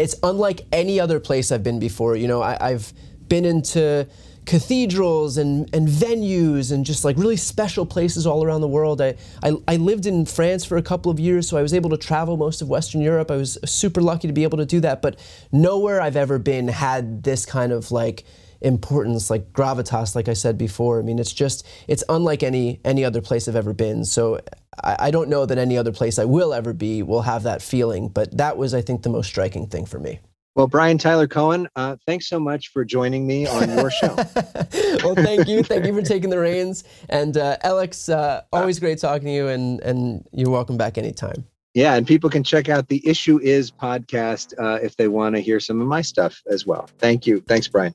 it's 0.01 0.15
unlike 0.23 0.62
any 0.71 0.99
other 0.99 1.19
place 1.19 1.51
I've 1.51 1.63
been 1.63 1.79
before. 1.79 2.15
You 2.15 2.27
know, 2.27 2.41
I, 2.41 2.71
have 2.71 2.93
been 3.27 3.45
into 3.45 4.08
cathedrals 4.45 5.38
and, 5.38 5.73
and 5.73 5.88
venues 5.88 6.71
and 6.71 6.86
just 6.86 7.03
like 7.03 7.17
really 7.17 7.38
special 7.38 7.86
places 7.86 8.27
all 8.27 8.43
around 8.43 8.62
the 8.62 8.67
world. 8.67 9.01
I, 9.01 9.15
I, 9.43 9.53
I, 9.67 9.75
lived 9.77 10.05
in 10.05 10.25
France 10.25 10.63
for 10.65 10.77
a 10.77 10.84
couple 10.84 11.12
of 11.12 11.19
years, 11.19 11.49
so 11.49 11.58
I 11.58 11.62
was 11.62 11.73
able 11.73 11.89
to 11.89 11.97
travel 11.97 12.38
most 12.38 12.62
of 12.62 12.69
Western 12.69 13.01
Europe. 13.01 13.31
I 13.31 13.38
was 13.38 13.58
super 13.65 14.01
lucky 14.01 14.27
to 14.27 14.34
be 14.34 14.43
able 14.43 14.60
to 14.60 14.65
do 14.65 14.79
that, 14.81 15.01
but 15.01 15.19
nowhere 15.51 15.99
I've 15.99 16.15
ever 16.15 16.38
been 16.38 16.67
had 16.67 17.23
this 17.23 17.45
kind 17.45 17.71
of 17.71 17.91
like 17.91 18.23
importance, 18.62 19.29
like 19.29 19.51
gravitas, 19.51 20.15
like 20.15 20.27
I 20.27 20.34
said 20.34 20.58
before. 20.58 20.99
I 20.99 21.03
mean, 21.03 21.19
it's 21.19 21.34
just, 21.34 21.65
it's 21.88 22.03
unlike 22.10 22.43
any, 22.43 22.79
any 22.86 23.03
other 23.03 23.21
place 23.21 23.47
I've 23.47 23.55
ever 23.55 23.73
been. 23.73 24.05
So 24.05 24.41
I, 24.84 24.96
I 25.00 25.12
don't 25.12 25.30
know 25.30 25.46
that 25.46 25.58
any 25.58 25.78
other 25.78 25.92
place 25.92 26.20
I 26.20 26.26
will 26.26 26.54
ever 26.54 26.74
be 26.74 27.04
will 27.04 27.22
have 27.22 27.44
that 27.44 27.62
feeling, 27.62 28.10
but 28.10 28.36
that 28.38 28.58
was, 28.58 28.74
I 28.74 28.82
think, 28.82 29.04
the 29.04 29.10
most 29.10 29.28
striking 29.28 29.68
thing 29.68 29.86
for 29.86 30.00
me. 30.00 30.20
Well, 30.56 30.68
Brian 30.68 30.98
Tyler 30.98 31.28
Cohen, 31.28 31.68
uh, 31.76 31.98
thanks 32.06 32.28
so 32.28 32.40
much 32.40 32.70
for 32.70 32.86
joining 32.86 33.28
me 33.28 33.46
on 33.46 33.70
your 33.78 33.92
show. 33.92 34.16
well, 35.04 35.16
thank 35.16 35.50
you. 35.50 35.64
Thank 35.64 35.86
you 35.86 35.94
for 35.94 36.02
taking 36.02 36.30
the 36.30 36.40
reins. 36.40 36.86
And 37.10 37.36
uh, 37.36 37.58
Alex, 37.64 38.08
uh, 38.08 38.42
always 38.54 38.80
great 38.80 39.00
talking 39.00 39.26
to 39.26 39.34
you, 39.34 39.48
and, 39.50 39.82
and 39.82 40.26
you're 40.32 40.50
welcome 40.50 40.78
back 40.78 40.98
anytime. 40.98 41.46
Yeah, 41.74 41.96
and 41.96 42.08
people 42.08 42.30
can 42.30 42.42
check 42.42 42.70
out 42.70 42.88
the 42.88 43.06
Issue 43.06 43.38
Is 43.42 43.70
podcast 43.70 44.54
uh, 44.58 44.80
if 44.82 44.96
they 44.96 45.10
want 45.10 45.36
to 45.36 45.42
hear 45.42 45.60
some 45.60 45.82
of 45.82 45.88
my 45.88 46.02
stuff 46.02 46.42
as 46.50 46.66
well. 46.66 46.90
Thank 47.00 47.28
you. 47.28 47.42
Thanks, 47.42 47.68
Brian. 47.68 47.94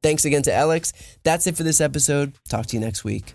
Thanks 0.00 0.24
again 0.24 0.42
to 0.42 0.52
Alex. 0.52 0.92
That's 1.24 1.48
it 1.48 1.56
for 1.56 1.64
this 1.64 1.80
episode. 1.80 2.34
Talk 2.48 2.66
to 2.66 2.76
you 2.76 2.80
next 2.80 3.02
week. 3.02 3.34